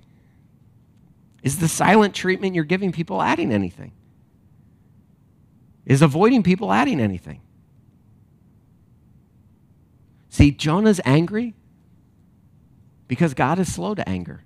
Is 1.42 1.58
the 1.58 1.68
silent 1.68 2.14
treatment 2.14 2.54
you're 2.54 2.64
giving 2.64 2.92
people 2.92 3.22
adding 3.22 3.52
anything? 3.52 3.92
Is 5.84 6.02
avoiding 6.02 6.42
people 6.42 6.72
adding 6.72 7.00
anything? 7.00 7.40
See, 10.28 10.50
Jonah's 10.50 11.00
angry 11.04 11.54
because 13.08 13.34
God 13.34 13.58
is 13.58 13.72
slow 13.72 13.94
to 13.94 14.06
anger. 14.08 14.42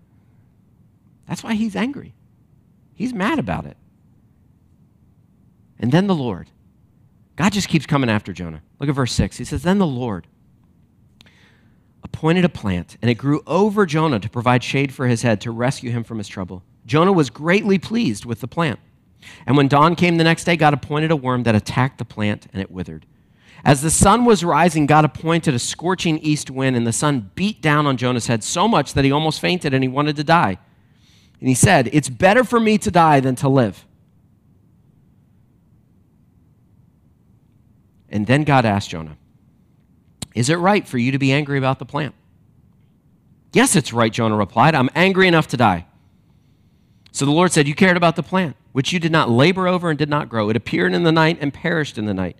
That's 1.30 1.44
why 1.44 1.54
he's 1.54 1.76
angry. 1.76 2.12
He's 2.92 3.14
mad 3.14 3.38
about 3.38 3.64
it. 3.64 3.76
And 5.78 5.92
then 5.92 6.08
the 6.08 6.14
Lord. 6.14 6.50
God 7.36 7.52
just 7.52 7.68
keeps 7.68 7.86
coming 7.86 8.10
after 8.10 8.32
Jonah. 8.32 8.62
Look 8.80 8.88
at 8.88 8.96
verse 8.96 9.12
6. 9.12 9.36
He 9.36 9.44
says, 9.44 9.62
Then 9.62 9.78
the 9.78 9.86
Lord 9.86 10.26
appointed 12.02 12.44
a 12.44 12.48
plant, 12.48 12.96
and 13.00 13.08
it 13.08 13.14
grew 13.14 13.42
over 13.46 13.86
Jonah 13.86 14.18
to 14.18 14.28
provide 14.28 14.64
shade 14.64 14.92
for 14.92 15.06
his 15.06 15.22
head 15.22 15.40
to 15.42 15.52
rescue 15.52 15.92
him 15.92 16.02
from 16.02 16.18
his 16.18 16.26
trouble. 16.26 16.64
Jonah 16.84 17.12
was 17.12 17.30
greatly 17.30 17.78
pleased 17.78 18.24
with 18.24 18.40
the 18.40 18.48
plant. 18.48 18.80
And 19.46 19.56
when 19.56 19.68
dawn 19.68 19.94
came 19.94 20.16
the 20.16 20.24
next 20.24 20.42
day, 20.42 20.56
God 20.56 20.74
appointed 20.74 21.12
a 21.12 21.16
worm 21.16 21.44
that 21.44 21.54
attacked 21.54 21.98
the 21.98 22.04
plant, 22.04 22.48
and 22.52 22.60
it 22.60 22.72
withered. 22.72 23.06
As 23.64 23.82
the 23.82 23.90
sun 23.90 24.24
was 24.24 24.42
rising, 24.42 24.86
God 24.86 25.04
appointed 25.04 25.54
a 25.54 25.60
scorching 25.60 26.18
east 26.18 26.50
wind, 26.50 26.76
and 26.76 26.84
the 26.84 26.92
sun 26.92 27.30
beat 27.36 27.62
down 27.62 27.86
on 27.86 27.96
Jonah's 27.96 28.26
head 28.26 28.42
so 28.42 28.66
much 28.66 28.94
that 28.94 29.04
he 29.04 29.12
almost 29.12 29.40
fainted 29.40 29.72
and 29.72 29.84
he 29.84 29.88
wanted 29.88 30.16
to 30.16 30.24
die. 30.24 30.58
And 31.40 31.48
he 31.48 31.54
said, 31.54 31.88
It's 31.92 32.08
better 32.08 32.44
for 32.44 32.60
me 32.60 32.78
to 32.78 32.90
die 32.90 33.20
than 33.20 33.34
to 33.36 33.48
live. 33.48 33.84
And 38.08 38.26
then 38.26 38.44
God 38.44 38.64
asked 38.64 38.90
Jonah, 38.90 39.16
Is 40.34 40.50
it 40.50 40.56
right 40.56 40.86
for 40.86 40.98
you 40.98 41.12
to 41.12 41.18
be 41.18 41.32
angry 41.32 41.58
about 41.58 41.78
the 41.78 41.86
plant? 41.86 42.14
Yes, 43.52 43.74
it's 43.74 43.92
right, 43.92 44.12
Jonah 44.12 44.36
replied. 44.36 44.74
I'm 44.74 44.90
angry 44.94 45.26
enough 45.26 45.48
to 45.48 45.56
die. 45.56 45.86
So 47.12 47.24
the 47.24 47.32
Lord 47.32 47.52
said, 47.52 47.66
You 47.66 47.74
cared 47.74 47.96
about 47.96 48.16
the 48.16 48.22
plant, 48.22 48.56
which 48.72 48.92
you 48.92 49.00
did 49.00 49.12
not 49.12 49.30
labor 49.30 49.66
over 49.66 49.90
and 49.90 49.98
did 49.98 50.10
not 50.10 50.28
grow. 50.28 50.50
It 50.50 50.56
appeared 50.56 50.92
in 50.92 51.04
the 51.04 51.12
night 51.12 51.38
and 51.40 51.52
perished 51.52 51.98
in 51.98 52.04
the 52.04 52.14
night. 52.14 52.36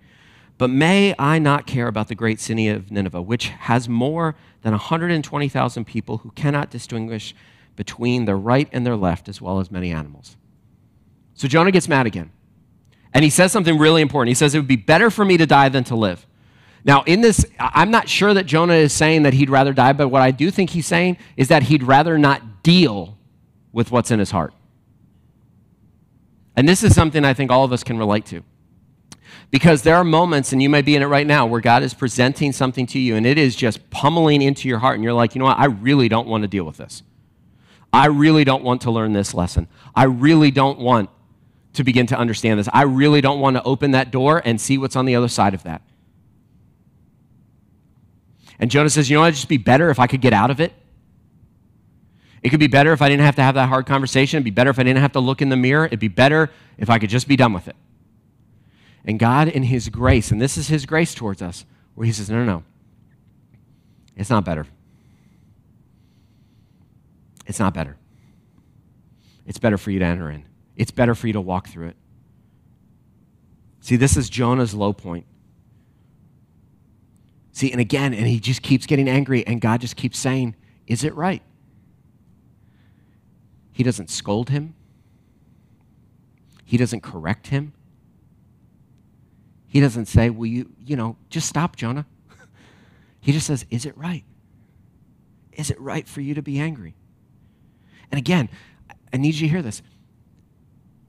But 0.57 0.69
may 0.69 1.15
I 1.17 1.39
not 1.39 1.65
care 1.65 1.87
about 1.87 2.07
the 2.07 2.15
great 2.15 2.39
city 2.39 2.67
of 2.67 2.91
Nineveh, 2.91 3.21
which 3.23 3.47
has 3.47 3.89
more 3.89 4.35
than 4.61 4.73
120,000 4.73 5.85
people 5.85 6.19
who 6.19 6.29
cannot 6.31 6.69
distinguish 6.69 7.33
between 7.75 8.25
their 8.25 8.37
right 8.37 8.69
and 8.71 8.85
their 8.85 8.95
left, 8.95 9.29
as 9.29 9.41
well 9.41 9.59
as 9.59 9.71
many 9.71 9.91
animals. 9.91 10.35
So 11.33 11.47
Jonah 11.47 11.71
gets 11.71 11.87
mad 11.87 12.05
again. 12.05 12.31
And 13.13 13.23
he 13.23 13.29
says 13.29 13.51
something 13.51 13.77
really 13.77 14.01
important. 14.01 14.29
He 14.29 14.35
says, 14.35 14.55
It 14.55 14.59
would 14.59 14.67
be 14.67 14.75
better 14.75 15.09
for 15.09 15.25
me 15.25 15.37
to 15.37 15.45
die 15.45 15.69
than 15.69 15.83
to 15.85 15.95
live. 15.95 16.25
Now, 16.83 17.03
in 17.03 17.21
this, 17.21 17.45
I'm 17.59 17.91
not 17.91 18.09
sure 18.09 18.33
that 18.33 18.45
Jonah 18.45 18.73
is 18.73 18.93
saying 18.93 19.23
that 19.23 19.33
he'd 19.33 19.49
rather 19.49 19.73
die, 19.73 19.93
but 19.93 20.07
what 20.07 20.21
I 20.21 20.31
do 20.31 20.49
think 20.49 20.71
he's 20.71 20.87
saying 20.87 21.17
is 21.37 21.49
that 21.49 21.63
he'd 21.63 21.83
rather 21.83 22.17
not 22.17 22.63
deal 22.63 23.17
with 23.71 23.91
what's 23.91 24.11
in 24.11 24.19
his 24.19 24.31
heart. 24.31 24.53
And 26.55 26.67
this 26.67 26.83
is 26.83 26.95
something 26.95 27.23
I 27.23 27.33
think 27.33 27.51
all 27.51 27.63
of 27.63 27.71
us 27.71 27.83
can 27.83 27.97
relate 27.97 28.25
to. 28.27 28.43
Because 29.51 29.83
there 29.83 29.95
are 29.95 30.03
moments, 30.03 30.53
and 30.53 30.61
you 30.61 30.69
may 30.69 30.81
be 30.81 30.95
in 30.95 31.01
it 31.01 31.07
right 31.07 31.27
now, 31.27 31.45
where 31.45 31.61
God 31.61 31.83
is 31.83 31.93
presenting 31.93 32.51
something 32.51 32.85
to 32.87 32.99
you 32.99 33.15
and 33.15 33.25
it 33.25 33.37
is 33.37 33.55
just 33.55 33.89
pummeling 33.89 34.41
into 34.41 34.67
your 34.67 34.79
heart, 34.79 34.95
and 34.95 35.03
you're 35.03 35.13
like, 35.13 35.35
you 35.35 35.39
know 35.39 35.45
what, 35.45 35.59
I 35.59 35.65
really 35.65 36.09
don't 36.09 36.27
want 36.27 36.43
to 36.43 36.47
deal 36.47 36.63
with 36.63 36.77
this. 36.77 37.03
I 37.93 38.07
really 38.07 38.43
don't 38.43 38.63
want 38.63 38.81
to 38.81 38.91
learn 38.91 39.13
this 39.13 39.33
lesson. 39.33 39.67
I 39.95 40.05
really 40.05 40.51
don't 40.51 40.79
want 40.79 41.09
to 41.73 41.83
begin 41.83 42.07
to 42.07 42.17
understand 42.17 42.59
this. 42.59 42.69
I 42.71 42.83
really 42.83 43.21
don't 43.21 43.39
want 43.39 43.57
to 43.57 43.63
open 43.63 43.91
that 43.91 44.11
door 44.11 44.41
and 44.43 44.59
see 44.59 44.77
what's 44.77 44.95
on 44.95 45.05
the 45.05 45.15
other 45.15 45.27
side 45.27 45.53
of 45.53 45.63
that. 45.63 45.81
And 48.59 48.69
Jonah 48.69 48.89
says, 48.89 49.09
you 49.09 49.17
know, 49.17 49.23
I'd 49.23 49.33
just 49.33 49.47
be 49.47 49.57
better 49.57 49.89
if 49.89 49.99
I 49.99 50.07
could 50.07 50.21
get 50.21 50.33
out 50.33 50.51
of 50.51 50.59
it. 50.59 50.73
It 52.43 52.49
could 52.49 52.59
be 52.59 52.67
better 52.67 52.91
if 52.93 53.01
I 53.01 53.09
didn't 53.09 53.25
have 53.25 53.35
to 53.35 53.43
have 53.43 53.55
that 53.55 53.69
hard 53.69 53.85
conversation. 53.85 54.37
It'd 54.37 54.45
be 54.45 54.51
better 54.51 54.69
if 54.69 54.79
I 54.79 54.83
didn't 54.83 55.01
have 55.01 55.11
to 55.13 55.19
look 55.19 55.41
in 55.41 55.49
the 55.49 55.55
mirror. 55.55 55.85
It'd 55.85 55.99
be 55.99 56.07
better 56.07 56.49
if 56.77 56.89
I 56.89 56.99
could 56.99 57.09
just 57.09 57.27
be 57.27 57.35
done 57.35 57.53
with 57.53 57.67
it. 57.67 57.75
And 59.05 59.19
God, 59.19 59.47
in 59.47 59.63
His 59.63 59.89
grace, 59.89 60.31
and 60.31 60.41
this 60.41 60.57
is 60.57 60.67
His 60.67 60.85
grace 60.85 61.13
towards 61.13 61.41
us, 61.41 61.65
where 61.95 62.05
He 62.05 62.13
says, 62.13 62.29
no, 62.29 62.37
no, 62.37 62.45
no. 62.45 62.63
It's 64.15 64.29
not 64.29 64.45
better. 64.45 64.67
It's 67.51 67.59
not 67.59 67.73
better. 67.73 67.97
It's 69.45 69.57
better 69.57 69.77
for 69.77 69.91
you 69.91 69.99
to 69.99 70.05
enter 70.05 70.29
in, 70.29 70.45
it's 70.77 70.91
better 70.91 71.13
for 71.13 71.27
you 71.27 71.33
to 71.33 71.41
walk 71.41 71.67
through 71.67 71.89
it. 71.89 71.97
See, 73.81 73.97
this 73.97 74.15
is 74.15 74.29
Jonah's 74.29 74.73
low 74.73 74.93
point. 74.93 75.25
See, 77.51 77.69
and 77.69 77.81
again, 77.81 78.13
and 78.13 78.25
he 78.25 78.39
just 78.39 78.61
keeps 78.61 78.85
getting 78.85 79.09
angry, 79.09 79.45
and 79.45 79.59
God 79.59 79.81
just 79.81 79.97
keeps 79.97 80.17
saying, 80.17 80.55
Is 80.87 81.03
it 81.03 81.13
right? 81.13 81.41
He 83.73 83.83
doesn't 83.83 84.09
scold 84.09 84.49
him, 84.49 84.73
he 86.63 86.77
doesn't 86.77 87.01
correct 87.01 87.47
him. 87.47 87.73
He 89.67 89.81
doesn't 89.81 90.05
say, 90.05 90.29
Will 90.29 90.45
you, 90.45 90.71
you 90.79 90.95
know, 90.95 91.17
just 91.29 91.49
stop, 91.49 91.75
Jonah. 91.75 92.05
he 93.19 93.33
just 93.33 93.45
says, 93.45 93.65
Is 93.69 93.85
it 93.85 93.97
right? 93.97 94.23
Is 95.51 95.69
it 95.69 95.79
right 95.81 96.07
for 96.07 96.21
you 96.21 96.33
to 96.35 96.41
be 96.41 96.57
angry? 96.57 96.95
And 98.11 98.17
again, 98.17 98.49
I 99.13 99.17
need 99.17 99.35
you 99.35 99.47
to 99.47 99.47
hear 99.47 99.61
this. 99.61 99.81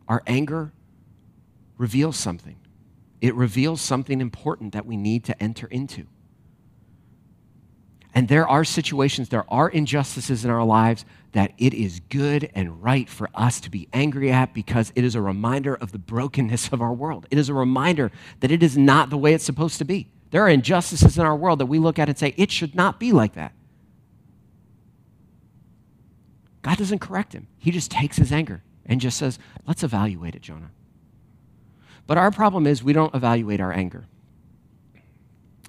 Our 0.08 0.22
anger 0.26 0.72
reveals 1.78 2.16
something, 2.16 2.56
it 3.20 3.34
reveals 3.34 3.80
something 3.80 4.20
important 4.20 4.72
that 4.72 4.86
we 4.86 4.96
need 4.96 5.24
to 5.24 5.42
enter 5.42 5.66
into. 5.66 6.06
And 8.14 8.28
there 8.28 8.46
are 8.46 8.62
situations, 8.62 9.30
there 9.30 9.50
are 9.50 9.70
injustices 9.70 10.44
in 10.44 10.50
our 10.50 10.64
lives 10.64 11.06
that 11.32 11.52
it 11.56 11.72
is 11.72 12.00
good 12.10 12.50
and 12.54 12.82
right 12.82 13.08
for 13.08 13.30
us 13.34 13.58
to 13.60 13.70
be 13.70 13.88
angry 13.92 14.30
at 14.30 14.52
because 14.52 14.92
it 14.94 15.02
is 15.02 15.14
a 15.14 15.20
reminder 15.22 15.74
of 15.74 15.92
the 15.92 15.98
brokenness 15.98 16.72
of 16.72 16.82
our 16.82 16.92
world. 16.92 17.26
It 17.30 17.38
is 17.38 17.48
a 17.48 17.54
reminder 17.54 18.12
that 18.40 18.50
it 18.50 18.62
is 18.62 18.76
not 18.76 19.08
the 19.08 19.16
way 19.16 19.32
it's 19.32 19.44
supposed 19.44 19.78
to 19.78 19.86
be. 19.86 20.10
There 20.30 20.42
are 20.42 20.48
injustices 20.48 21.16
in 21.16 21.24
our 21.24 21.36
world 21.36 21.58
that 21.60 21.66
we 21.66 21.78
look 21.78 21.98
at 21.98 22.10
and 22.10 22.18
say, 22.18 22.34
it 22.36 22.50
should 22.50 22.74
not 22.74 23.00
be 23.00 23.12
like 23.12 23.34
that. 23.34 23.52
God 26.62 26.78
doesn't 26.78 27.00
correct 27.00 27.32
him, 27.32 27.48
He 27.58 27.70
just 27.70 27.90
takes 27.90 28.16
his 28.16 28.32
anger 28.32 28.62
and 28.86 29.00
just 29.00 29.18
says, 29.18 29.38
let's 29.66 29.82
evaluate 29.82 30.34
it, 30.34 30.42
Jonah. 30.42 30.70
But 32.06 32.18
our 32.18 32.30
problem 32.30 32.66
is 32.66 32.82
we 32.82 32.92
don't 32.92 33.14
evaluate 33.14 33.60
our 33.60 33.72
anger. 33.72 34.06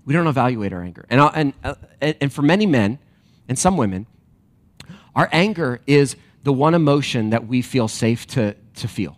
We 0.05 0.13
don't 0.13 0.27
evaluate 0.27 0.73
our 0.73 0.81
anger. 0.81 1.05
And, 1.09 1.21
and, 1.33 1.53
uh, 1.63 1.75
and 2.01 2.33
for 2.33 2.41
many 2.41 2.65
men 2.65 2.99
and 3.47 3.57
some 3.57 3.77
women, 3.77 4.07
our 5.15 5.29
anger 5.31 5.79
is 5.87 6.15
the 6.43 6.51
one 6.51 6.73
emotion 6.73 7.29
that 7.29 7.47
we 7.47 7.61
feel 7.61 7.87
safe 7.87 8.25
to, 8.27 8.55
to 8.75 8.87
feel. 8.87 9.17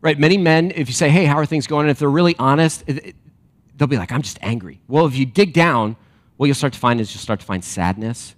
Right? 0.00 0.18
Many 0.18 0.38
men, 0.38 0.72
if 0.74 0.88
you 0.88 0.94
say, 0.94 1.08
hey, 1.08 1.24
how 1.24 1.36
are 1.36 1.46
things 1.46 1.66
going? 1.66 1.84
And 1.84 1.90
if 1.90 1.98
they're 1.98 2.08
really 2.08 2.34
honest, 2.38 2.84
they'll 3.76 3.86
be 3.86 3.98
like, 3.98 4.10
I'm 4.10 4.22
just 4.22 4.38
angry. 4.42 4.80
Well, 4.88 5.06
if 5.06 5.16
you 5.16 5.26
dig 5.26 5.52
down, 5.52 5.96
what 6.36 6.46
you'll 6.46 6.54
start 6.54 6.72
to 6.72 6.78
find 6.78 7.00
is 7.00 7.14
you'll 7.14 7.22
start 7.22 7.40
to 7.40 7.46
find 7.46 7.64
sadness, 7.64 8.34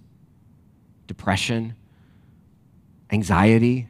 depression, 1.08 1.74
anxiety. 3.10 3.88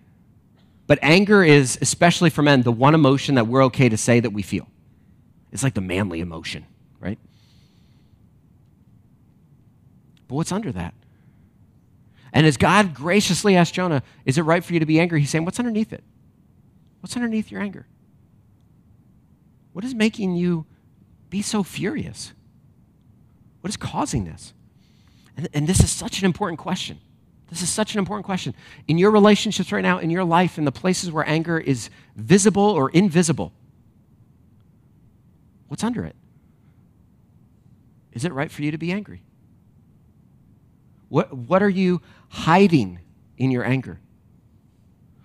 But 0.86 0.98
anger 1.02 1.44
is, 1.44 1.76
especially 1.82 2.30
for 2.30 2.40
men, 2.40 2.62
the 2.62 2.72
one 2.72 2.94
emotion 2.94 3.34
that 3.34 3.46
we're 3.46 3.64
okay 3.64 3.90
to 3.90 3.98
say 3.98 4.20
that 4.20 4.30
we 4.30 4.40
feel. 4.40 4.66
It's 5.52 5.62
like 5.62 5.74
the 5.74 5.82
manly 5.82 6.20
emotion, 6.20 6.64
right? 6.98 7.18
But 10.28 10.36
what's 10.36 10.52
under 10.52 10.72
that? 10.72 10.94
And 12.32 12.46
as 12.46 12.56
God 12.56 12.94
graciously 12.94 13.56
asked 13.56 13.74
Jonah, 13.74 14.02
Is 14.24 14.38
it 14.38 14.42
right 14.42 14.62
for 14.62 14.72
you 14.72 14.80
to 14.80 14.86
be 14.86 15.00
angry? 15.00 15.20
He's 15.20 15.30
saying, 15.30 15.44
What's 15.44 15.58
underneath 15.58 15.92
it? 15.92 16.04
What's 17.00 17.16
underneath 17.16 17.50
your 17.50 17.60
anger? 17.60 17.86
What 19.72 19.84
is 19.84 19.94
making 19.94 20.34
you 20.34 20.66
be 21.30 21.42
so 21.42 21.62
furious? 21.62 22.32
What 23.60 23.70
is 23.70 23.76
causing 23.76 24.24
this? 24.24 24.52
And, 25.36 25.48
and, 25.54 25.66
this 25.68 25.80
is 25.80 25.90
such 25.90 26.18
an 26.18 26.24
important 26.24 26.58
question. 26.58 26.98
This 27.48 27.62
is 27.62 27.70
such 27.70 27.94
an 27.94 27.98
important 27.98 28.26
question. 28.26 28.54
In 28.88 28.98
your 28.98 29.10
relationships 29.10 29.72
right 29.72 29.82
now, 29.82 29.98
in 29.98 30.10
your 30.10 30.24
life, 30.24 30.58
in 30.58 30.64
the 30.64 30.72
places 30.72 31.10
where 31.10 31.26
anger 31.28 31.58
is 31.58 31.88
visible 32.14 32.62
or 32.62 32.90
invisible, 32.90 33.52
What's 35.68 35.84
under 35.84 36.04
it? 36.04 36.16
Is 38.12 38.24
it 38.24 38.32
right 38.32 38.50
for 38.50 38.62
you 38.62 38.72
to 38.72 38.78
be 38.78 38.90
angry? 38.90 39.22
What, 41.08 41.32
what 41.32 41.62
are 41.62 41.68
you 41.68 42.02
hiding 42.30 42.98
in 43.36 43.50
your 43.50 43.64
anger? 43.64 44.00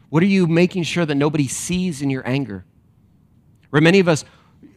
What 0.09 0.21
are 0.21 0.27
you 0.27 0.45
making 0.45 0.83
sure 0.83 1.05
that 1.05 1.15
nobody 1.15 1.47
sees 1.47 2.01
in 2.01 2.09
your 2.09 2.27
anger? 2.27 2.65
Where 3.69 3.81
many 3.81 3.99
of 3.99 4.07
us 4.07 4.25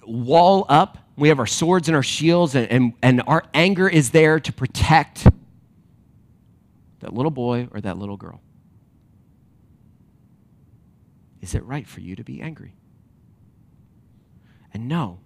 wall 0.07 0.65
up, 0.69 0.99
we 1.17 1.29
have 1.29 1.39
our 1.39 1.47
swords 1.47 1.89
and 1.89 1.97
our 1.97 2.03
shields, 2.03 2.55
and, 2.55 2.71
and, 2.71 2.93
and 3.03 3.23
our 3.27 3.45
anger 3.53 3.89
is 3.89 4.11
there 4.11 4.41
to 4.41 4.53
protect 4.53 5.27
that 7.07 7.14
little 7.14 7.31
boy 7.31 7.69
or 7.71 7.81
that 7.81 7.99
little 7.99 8.16
girl. 8.16 8.40
Is 11.40 11.55
it 11.55 11.64
right 11.64 11.87
for 11.87 12.01
you 12.01 12.16
to 12.16 12.25
be 12.25 12.40
angry? 12.40 12.75
And 14.75 14.88
know 14.88 15.21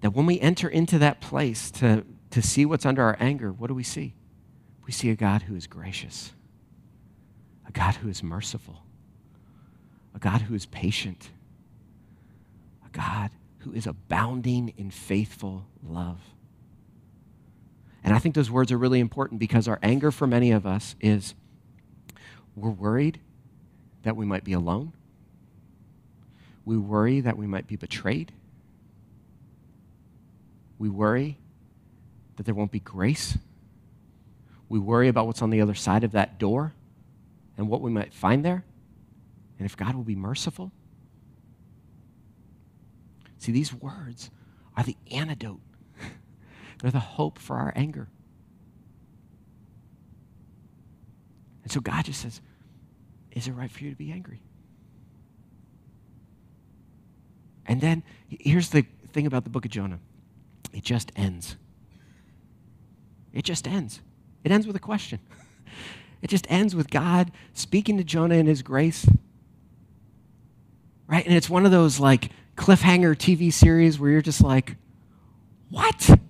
that 0.00 0.14
when 0.14 0.24
we 0.24 0.40
enter 0.40 0.70
into 0.70 0.98
that 0.98 1.20
place 1.20 1.70
to, 1.72 2.06
to 2.30 2.40
see 2.40 2.64
what's 2.64 2.86
under 2.86 3.02
our 3.02 3.18
anger, 3.20 3.52
what 3.52 3.66
do 3.66 3.74
we 3.74 3.82
see? 3.82 4.14
We 4.86 4.92
see 4.92 5.10
a 5.10 5.14
God 5.14 5.42
who 5.42 5.54
is 5.54 5.66
gracious, 5.66 6.32
a 7.68 7.72
God 7.72 7.96
who 7.96 8.08
is 8.08 8.22
merciful, 8.22 8.82
a 10.14 10.18
God 10.18 10.40
who 10.40 10.54
is 10.54 10.64
patient, 10.64 11.28
a 12.86 12.88
God 12.88 13.32
who 13.58 13.74
is 13.74 13.86
abounding 13.86 14.72
in 14.78 14.90
faithful 14.90 15.66
love. 15.86 16.20
And 18.02 18.14
I 18.14 18.18
think 18.18 18.34
those 18.34 18.50
words 18.50 18.72
are 18.72 18.78
really 18.78 19.00
important 19.00 19.40
because 19.40 19.68
our 19.68 19.78
anger 19.82 20.10
for 20.10 20.26
many 20.26 20.52
of 20.52 20.66
us 20.66 20.94
is 21.00 21.34
we're 22.56 22.70
worried 22.70 23.20
that 24.02 24.16
we 24.16 24.24
might 24.24 24.44
be 24.44 24.52
alone. 24.52 24.92
We 26.64 26.76
worry 26.76 27.20
that 27.20 27.36
we 27.36 27.46
might 27.46 27.66
be 27.66 27.76
betrayed. 27.76 28.32
We 30.78 30.88
worry 30.88 31.38
that 32.36 32.44
there 32.44 32.54
won't 32.54 32.72
be 32.72 32.80
grace. 32.80 33.36
We 34.68 34.78
worry 34.78 35.08
about 35.08 35.26
what's 35.26 35.42
on 35.42 35.50
the 35.50 35.60
other 35.60 35.74
side 35.74 36.04
of 36.04 36.12
that 36.12 36.38
door 36.38 36.72
and 37.58 37.68
what 37.68 37.82
we 37.82 37.90
might 37.90 38.14
find 38.14 38.42
there, 38.44 38.64
and 39.58 39.66
if 39.66 39.76
God 39.76 39.94
will 39.94 40.04
be 40.04 40.14
merciful. 40.14 40.72
See, 43.36 43.52
these 43.52 43.74
words 43.74 44.30
are 44.76 44.82
the 44.82 44.96
antidote, 45.10 45.60
they're 46.80 46.90
the 46.90 46.98
hope 46.98 47.38
for 47.38 47.56
our 47.56 47.72
anger. 47.76 48.08
And 51.62 51.70
so 51.70 51.80
God 51.80 52.04
just 52.04 52.20
says, 52.22 52.40
Is 53.32 53.48
it 53.48 53.52
right 53.52 53.70
for 53.70 53.84
you 53.84 53.90
to 53.90 53.96
be 53.96 54.12
angry? 54.12 54.42
And 57.66 57.80
then 57.80 58.02
here's 58.28 58.70
the 58.70 58.84
thing 59.12 59.26
about 59.26 59.44
the 59.44 59.50
book 59.50 59.64
of 59.64 59.70
Jonah 59.70 60.00
it 60.72 60.84
just 60.84 61.12
ends. 61.16 61.56
It 63.32 63.44
just 63.44 63.68
ends. 63.68 64.00
It 64.42 64.50
ends 64.50 64.66
with 64.66 64.76
a 64.76 64.80
question. 64.80 65.20
It 66.22 66.28
just 66.28 66.46
ends 66.50 66.76
with 66.76 66.90
God 66.90 67.32
speaking 67.54 67.96
to 67.96 68.04
Jonah 68.04 68.34
in 68.34 68.44
his 68.44 68.60
grace. 68.60 69.06
Right? 71.06 71.24
And 71.24 71.34
it's 71.34 71.48
one 71.48 71.64
of 71.64 71.70
those 71.70 71.98
like 71.98 72.30
cliffhanger 72.56 73.16
TV 73.16 73.50
series 73.50 73.98
where 73.98 74.10
you're 74.10 74.20
just 74.20 74.42
like, 74.42 74.76
what? 75.70 76.20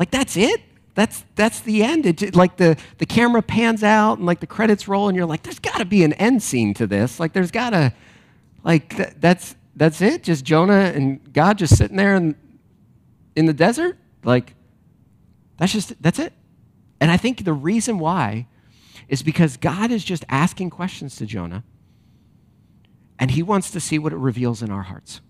Like 0.00 0.10
that's 0.10 0.34
it? 0.38 0.62
That's 0.94 1.24
that's 1.36 1.60
the 1.60 1.84
end. 1.84 2.06
It, 2.06 2.34
like 2.34 2.56
the, 2.56 2.76
the 2.96 3.06
camera 3.06 3.42
pans 3.42 3.84
out 3.84 4.16
and 4.16 4.26
like 4.26 4.40
the 4.40 4.46
credits 4.46 4.88
roll 4.88 5.08
and 5.08 5.16
you're 5.16 5.26
like, 5.26 5.42
there's 5.42 5.58
gotta 5.58 5.84
be 5.84 6.02
an 6.02 6.14
end 6.14 6.42
scene 6.42 6.72
to 6.74 6.86
this. 6.86 7.20
Like 7.20 7.34
there's 7.34 7.50
gotta 7.50 7.92
like 8.64 8.96
th- 8.96 9.10
that's 9.20 9.54
that's 9.76 10.00
it? 10.00 10.22
Just 10.22 10.44
Jonah 10.44 10.92
and 10.94 11.32
God 11.34 11.58
just 11.58 11.76
sitting 11.76 11.98
there 11.98 12.16
in, 12.16 12.34
in 13.36 13.44
the 13.44 13.52
desert? 13.52 13.98
Like 14.24 14.54
that's 15.58 15.72
just 15.72 16.02
that's 16.02 16.18
it. 16.18 16.32
And 16.98 17.10
I 17.10 17.18
think 17.18 17.44
the 17.44 17.52
reason 17.52 17.98
why 17.98 18.46
is 19.06 19.22
because 19.22 19.58
God 19.58 19.90
is 19.90 20.02
just 20.02 20.24
asking 20.30 20.70
questions 20.70 21.16
to 21.16 21.26
Jonah, 21.26 21.62
and 23.18 23.32
he 23.32 23.42
wants 23.42 23.70
to 23.72 23.80
see 23.80 23.98
what 23.98 24.14
it 24.14 24.18
reveals 24.18 24.62
in 24.62 24.70
our 24.70 24.82
hearts. 24.82 25.20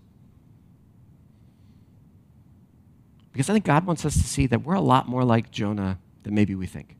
Because 3.31 3.49
I 3.49 3.53
think 3.53 3.65
God 3.65 3.85
wants 3.85 4.05
us 4.05 4.13
to 4.13 4.23
see 4.23 4.47
that 4.47 4.63
we're 4.63 4.73
a 4.73 4.81
lot 4.81 5.07
more 5.07 5.23
like 5.23 5.51
Jonah 5.51 5.99
than 6.23 6.33
maybe 6.33 6.55
we 6.55 6.67
think. 6.67 6.97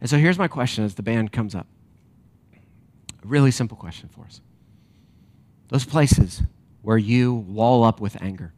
And 0.00 0.08
so 0.08 0.16
here's 0.16 0.38
my 0.38 0.48
question 0.48 0.84
as 0.84 0.94
the 0.94 1.02
band 1.02 1.32
comes 1.32 1.54
up. 1.54 1.66
A 3.22 3.26
really 3.26 3.50
simple 3.50 3.76
question 3.76 4.08
for 4.08 4.24
us. 4.24 4.40
Those 5.68 5.84
places 5.84 6.42
where 6.82 6.98
you 6.98 7.34
wall 7.34 7.84
up 7.84 8.00
with 8.00 8.20
anger, 8.22 8.54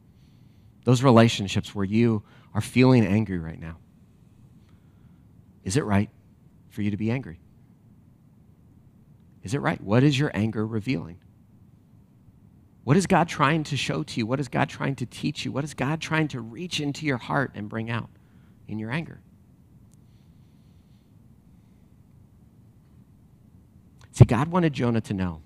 those 0.85 1.03
relationships 1.03 1.75
where 1.75 1.85
you 1.85 2.23
are 2.53 2.61
feeling 2.61 3.05
angry 3.05 3.39
right 3.39 3.59
now. 3.59 3.77
Is 5.63 5.77
it 5.77 5.83
right 5.83 6.09
for 6.69 6.81
you 6.81 6.91
to 6.91 6.97
be 6.97 7.11
angry? 7.11 7.39
Is 9.43 9.53
it 9.53 9.59
right? 9.59 9.81
What 9.81 10.03
is 10.03 10.17
your 10.17 10.31
anger 10.33 10.65
revealing? 10.65 11.17
What 12.83 12.97
is 12.97 13.05
God 13.05 13.27
trying 13.27 13.63
to 13.65 13.77
show 13.77 14.03
to 14.03 14.19
you? 14.19 14.25
What 14.25 14.39
is 14.39 14.47
God 14.47 14.69
trying 14.69 14.95
to 14.95 15.05
teach 15.05 15.45
you? 15.45 15.51
What 15.51 15.63
is 15.63 15.73
God 15.73 16.01
trying 16.01 16.27
to 16.29 16.41
reach 16.41 16.79
into 16.79 17.05
your 17.05 17.17
heart 17.17 17.51
and 17.53 17.69
bring 17.69 17.89
out 17.89 18.09
in 18.67 18.79
your 18.79 18.91
anger? 18.91 19.21
See, 24.11 24.25
God 24.25 24.49
wanted 24.49 24.73
Jonah 24.73 25.01
to 25.01 25.13
know 25.13 25.41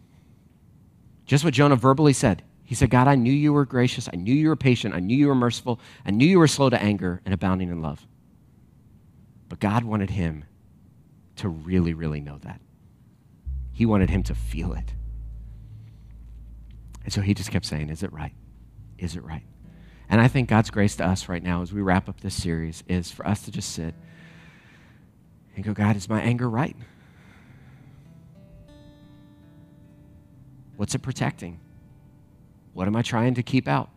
just 1.26 1.44
what 1.44 1.54
Jonah 1.54 1.76
verbally 1.76 2.14
said 2.14 2.44
he 2.66 2.74
said, 2.74 2.90
God, 2.90 3.08
I 3.08 3.14
knew 3.16 3.32
you 3.32 3.54
were 3.54 3.66
gracious. 3.66 4.10
I 4.12 4.16
knew 4.16 4.34
you 4.34 4.50
were 4.50 4.56
patient. 4.56 4.96
I 4.96 5.00
knew 5.00 5.16
you 5.16 5.28
were 5.28 5.36
merciful. 5.36 5.80
I 6.04 6.10
knew 6.10 6.28
you 6.28 6.40
were 6.40 6.48
slow 6.48 6.70
to 6.72 6.82
anger 6.82 7.22
and 7.24 7.34
abounding 7.34 7.70
in 7.70 7.82
love. 7.84 8.06
But 9.48 9.60
God 9.60 9.84
wanted 9.84 10.10
him 10.10 10.46
to 11.38 11.48
really, 11.48 11.94
really 11.94 12.22
know 12.22 12.40
that. 12.40 12.60
He 13.72 13.86
wanted 13.86 14.10
him 14.10 14.24
to 14.24 14.36
feel 14.36 14.74
it. 14.74 14.94
And 17.06 17.14
so 17.14 17.22
he 17.22 17.34
just 17.34 17.52
kept 17.52 17.66
saying, 17.66 17.90
Is 17.90 18.04
it 18.04 18.12
right? 18.12 18.34
Is 18.98 19.16
it 19.16 19.24
right? 19.24 19.44
And 20.10 20.20
I 20.20 20.28
think 20.28 20.50
God's 20.50 20.70
grace 20.70 20.96
to 20.98 21.06
us 21.06 21.30
right 21.30 21.42
now 21.42 21.62
as 21.62 21.72
we 21.72 21.82
wrap 21.82 22.10
up 22.10 22.20
this 22.20 22.36
series 22.36 22.84
is 22.88 23.12
for 23.12 23.26
us 23.28 23.44
to 23.44 23.52
just 23.52 23.72
sit 23.72 23.96
and 25.56 25.64
go, 25.64 25.74
God, 25.74 25.96
is 25.96 26.10
my 26.10 26.22
anger 26.22 26.50
right? 26.50 26.76
What's 30.78 30.94
it 30.94 31.00
protecting? 31.00 31.60
What 32.74 32.88
am 32.88 32.96
I 32.96 33.02
trying 33.02 33.36
to 33.36 33.44
keep 33.44 33.68
out? 33.68 33.90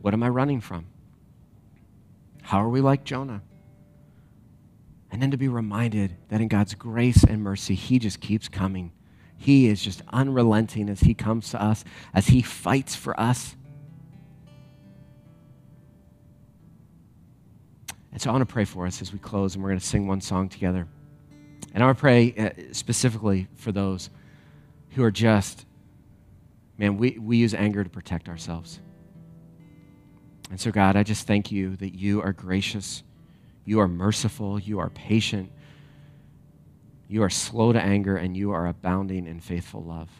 What 0.00 0.14
am 0.14 0.22
I 0.22 0.28
running 0.28 0.60
from? 0.60 0.86
How 2.42 2.62
are 2.64 2.68
we 2.68 2.80
like 2.80 3.04
Jonah? 3.04 3.42
And 5.10 5.20
then 5.20 5.30
to 5.32 5.36
be 5.36 5.48
reminded 5.48 6.16
that 6.28 6.40
in 6.40 6.48
God's 6.48 6.74
grace 6.74 7.24
and 7.24 7.42
mercy, 7.42 7.74
He 7.74 7.98
just 7.98 8.20
keeps 8.20 8.48
coming. 8.48 8.92
He 9.38 9.68
is 9.68 9.80
just 9.80 10.02
unrelenting 10.12 10.90
as 10.90 11.00
He 11.00 11.14
comes 11.14 11.50
to 11.52 11.62
us, 11.62 11.84
as 12.12 12.26
He 12.26 12.42
fights 12.42 12.94
for 12.94 13.18
us. 13.18 13.56
And 18.12 18.20
so 18.20 18.30
I 18.30 18.32
want 18.32 18.46
to 18.46 18.52
pray 18.52 18.64
for 18.64 18.86
us 18.86 19.00
as 19.00 19.12
we 19.12 19.18
close, 19.18 19.54
and 19.54 19.62
we're 19.62 19.70
going 19.70 19.80
to 19.80 19.86
sing 19.86 20.06
one 20.06 20.20
song 20.20 20.48
together. 20.48 20.86
And 21.72 21.82
I 21.82 21.86
want 21.86 21.98
to 21.98 22.00
pray 22.00 22.34
uh, 22.36 22.50
specifically 22.72 23.46
for 23.54 23.72
those 23.72 24.10
who 24.90 25.04
are 25.04 25.10
just 25.10 25.64
man, 26.78 26.96
we, 26.96 27.18
we 27.18 27.36
use 27.36 27.54
anger 27.54 27.82
to 27.82 27.90
protect 27.90 28.28
ourselves. 28.28 28.80
And 30.50 30.58
so, 30.58 30.70
God, 30.70 30.96
I 30.96 31.02
just 31.02 31.26
thank 31.26 31.52
you 31.52 31.76
that 31.76 31.94
you 31.94 32.22
are 32.22 32.32
gracious, 32.32 33.02
you 33.64 33.80
are 33.80 33.88
merciful, 33.88 34.58
you 34.58 34.78
are 34.78 34.88
patient, 34.88 35.52
you 37.08 37.22
are 37.22 37.30
slow 37.30 37.72
to 37.72 37.80
anger, 37.80 38.16
and 38.16 38.36
you 38.36 38.52
are 38.52 38.66
abounding 38.66 39.26
in 39.26 39.40
faithful 39.40 39.82
love. 39.82 40.10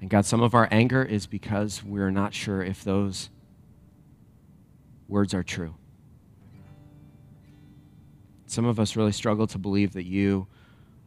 And 0.00 0.10
God, 0.10 0.26
some 0.26 0.42
of 0.42 0.54
our 0.54 0.68
anger 0.70 1.02
is 1.02 1.26
because 1.26 1.82
we're 1.82 2.10
not 2.10 2.34
sure 2.34 2.62
if 2.62 2.84
those 2.84 3.30
words 5.08 5.32
are 5.32 5.42
true. 5.42 5.74
Some 8.46 8.66
of 8.66 8.78
us 8.78 8.96
really 8.96 9.12
struggle 9.12 9.46
to 9.46 9.58
believe 9.58 9.94
that 9.94 10.04
you 10.04 10.46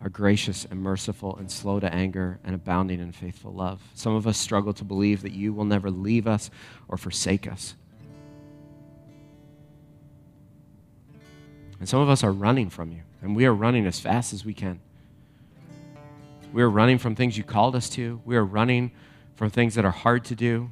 are 0.01 0.09
gracious 0.09 0.65
and 0.65 0.81
merciful 0.81 1.35
and 1.37 1.51
slow 1.51 1.79
to 1.79 1.93
anger 1.93 2.39
and 2.43 2.55
abounding 2.55 2.99
in 2.99 3.11
faithful 3.11 3.53
love. 3.53 3.81
Some 3.93 4.15
of 4.15 4.27
us 4.27 4.37
struggle 4.37 4.73
to 4.73 4.83
believe 4.83 5.21
that 5.21 5.31
you 5.31 5.53
will 5.53 5.65
never 5.65 5.89
leave 5.89 6.27
us 6.27 6.49
or 6.87 6.97
forsake 6.97 7.47
us. 7.47 7.75
And 11.79 11.87
some 11.87 12.01
of 12.01 12.09
us 12.09 12.23
are 12.23 12.31
running 12.31 12.69
from 12.69 12.91
you, 12.91 13.01
and 13.21 13.35
we 13.35 13.45
are 13.45 13.53
running 13.53 13.85
as 13.85 13.99
fast 13.99 14.33
as 14.33 14.43
we 14.43 14.53
can. 14.53 14.79
We 16.51 16.61
are 16.63 16.69
running 16.69 16.97
from 16.97 17.15
things 17.15 17.37
you 17.37 17.43
called 17.43 17.75
us 17.75 17.89
to. 17.91 18.21
We 18.25 18.35
are 18.35 18.45
running 18.45 18.91
from 19.35 19.49
things 19.49 19.75
that 19.75 19.85
are 19.85 19.91
hard 19.91 20.25
to 20.25 20.35
do. 20.35 20.71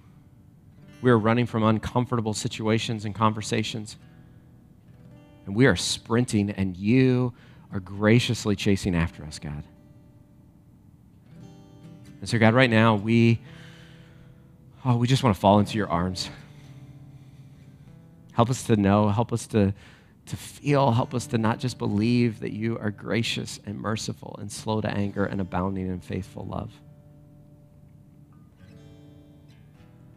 We 1.01 1.11
are 1.11 1.19
running 1.19 1.45
from 1.45 1.63
uncomfortable 1.63 2.33
situations 2.33 3.05
and 3.05 3.13
conversations. 3.13 3.97
And 5.45 5.55
we 5.55 5.67
are 5.67 5.75
sprinting, 5.75 6.49
and 6.49 6.75
you 6.75 7.33
are 7.71 7.79
graciously 7.79 8.55
chasing 8.55 8.95
after 8.95 9.23
us, 9.23 9.37
God. 9.37 9.63
And 12.21 12.27
so, 12.27 12.39
God, 12.39 12.55
right 12.55 12.69
now, 12.69 12.95
we, 12.95 13.39
oh, 14.83 14.97
we 14.97 15.05
just 15.05 15.21
want 15.21 15.35
to 15.35 15.39
fall 15.39 15.59
into 15.59 15.77
your 15.77 15.89
arms. 15.89 16.29
Help 18.31 18.49
us 18.49 18.63
to 18.63 18.75
know, 18.75 19.09
help 19.09 19.31
us 19.31 19.45
to, 19.47 19.73
to 20.27 20.37
feel, 20.37 20.91
help 20.91 21.13
us 21.13 21.27
to 21.27 21.37
not 21.37 21.59
just 21.59 21.77
believe 21.77 22.39
that 22.39 22.51
you 22.51 22.77
are 22.79 22.89
gracious 22.89 23.59
and 23.65 23.79
merciful 23.79 24.35
and 24.39 24.51
slow 24.51 24.81
to 24.81 24.89
anger 24.89 25.25
and 25.25 25.39
abounding 25.39 25.87
in 25.87 25.99
faithful 25.99 26.45
love. 26.45 26.71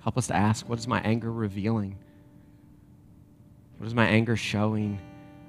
Help 0.03 0.17
us 0.17 0.29
to 0.29 0.35
ask, 0.35 0.67
what 0.69 0.79
is 0.79 0.87
my 0.87 1.01
anger 1.01 1.31
revealing? 1.31 1.97
What 3.77 3.87
is 3.87 3.95
my 3.95 4.07
anger 4.07 4.37
showing 4.37 4.99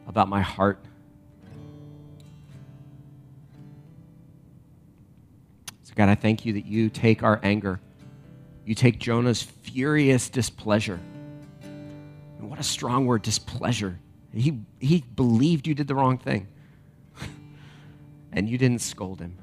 about 0.07 0.27
my 0.27 0.41
heart? 0.41 0.83
So, 5.83 5.93
God, 5.95 6.09
I 6.09 6.15
thank 6.15 6.45
you 6.45 6.53
that 6.53 6.65
you 6.65 6.89
take 6.89 7.23
our 7.23 7.39
anger, 7.41 7.79
you 8.65 8.75
take 8.75 8.99
Jonah's 8.99 9.41
furious 9.41 10.29
displeasure. 10.29 10.99
And 11.61 12.49
what 12.49 12.59
a 12.59 12.63
strong 12.63 13.05
word, 13.05 13.21
displeasure. 13.21 13.97
He, 14.33 14.59
he 14.79 15.03
believed 15.15 15.67
you 15.67 15.73
did 15.73 15.87
the 15.87 15.95
wrong 15.95 16.17
thing, 16.17 16.47
and 18.31 18.47
you 18.47 18.57
didn't 18.57 18.81
scold 18.81 19.19
him. 19.19 19.37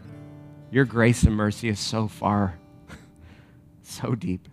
Your 0.71 0.85
grace 0.85 1.23
and 1.25 1.35
mercy 1.35 1.69
is 1.69 1.81
so 1.81 2.09
far, 2.09 2.59
so 3.83 4.15
deep. 4.15 4.49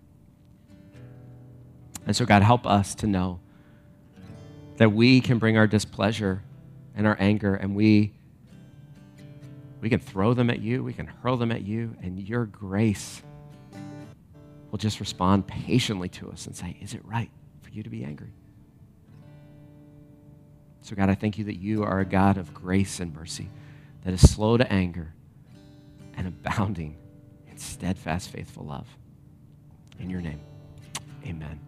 And 2.06 2.16
so, 2.16 2.26
God, 2.26 2.42
help 2.42 2.66
us 2.66 2.96
to 2.96 3.08
know 3.08 3.40
that 4.78 4.92
we 4.92 5.22
can 5.22 5.38
bring 5.38 5.58
our 5.58 5.68
displeasure 5.68 6.44
and 6.96 7.08
our 7.08 7.16
anger 7.20 7.56
and 7.56 7.76
we 7.76 8.14
we 9.84 9.90
can 9.90 10.00
throw 10.00 10.34
them 10.34 10.50
at 10.50 10.62
you, 10.62 10.82
we 10.82 10.94
can 10.94 11.08
hurl 11.08 11.36
them 11.36 11.52
at 11.52 11.64
you, 11.64 11.94
and 12.02 12.18
your 12.18 12.46
grace 12.46 13.22
will 14.72 14.78
just 14.78 15.02
respond 15.02 15.46
patiently 15.46 16.08
to 16.08 16.32
us 16.32 16.48
and 16.48 16.56
say, 16.56 16.78
Is 16.80 16.94
it 16.94 17.04
right 17.04 17.30
for 17.62 17.70
you 17.70 17.84
to 17.84 17.90
be 17.90 18.06
angry? 18.06 18.32
So, 20.84 20.98
God, 20.98 21.10
I 21.10 21.16
thank 21.16 21.38
you 21.38 21.46
that 21.46 21.56
you 21.56 21.84
are 21.84 22.02
a 22.02 22.06
God 22.06 22.38
of 22.38 22.54
grace 22.54 23.00
and 23.00 23.16
mercy 23.16 23.50
that 24.04 24.14
is 24.14 24.30
slow 24.30 24.58
to 24.58 24.72
anger 24.72 25.14
and 26.16 26.28
abounding 26.28 26.98
in 27.50 27.58
steadfast, 27.58 28.30
faithful 28.30 28.66
love. 28.66 28.88
In 29.98 30.10
your 30.10 30.20
name, 30.20 30.42
amen. 31.26 31.60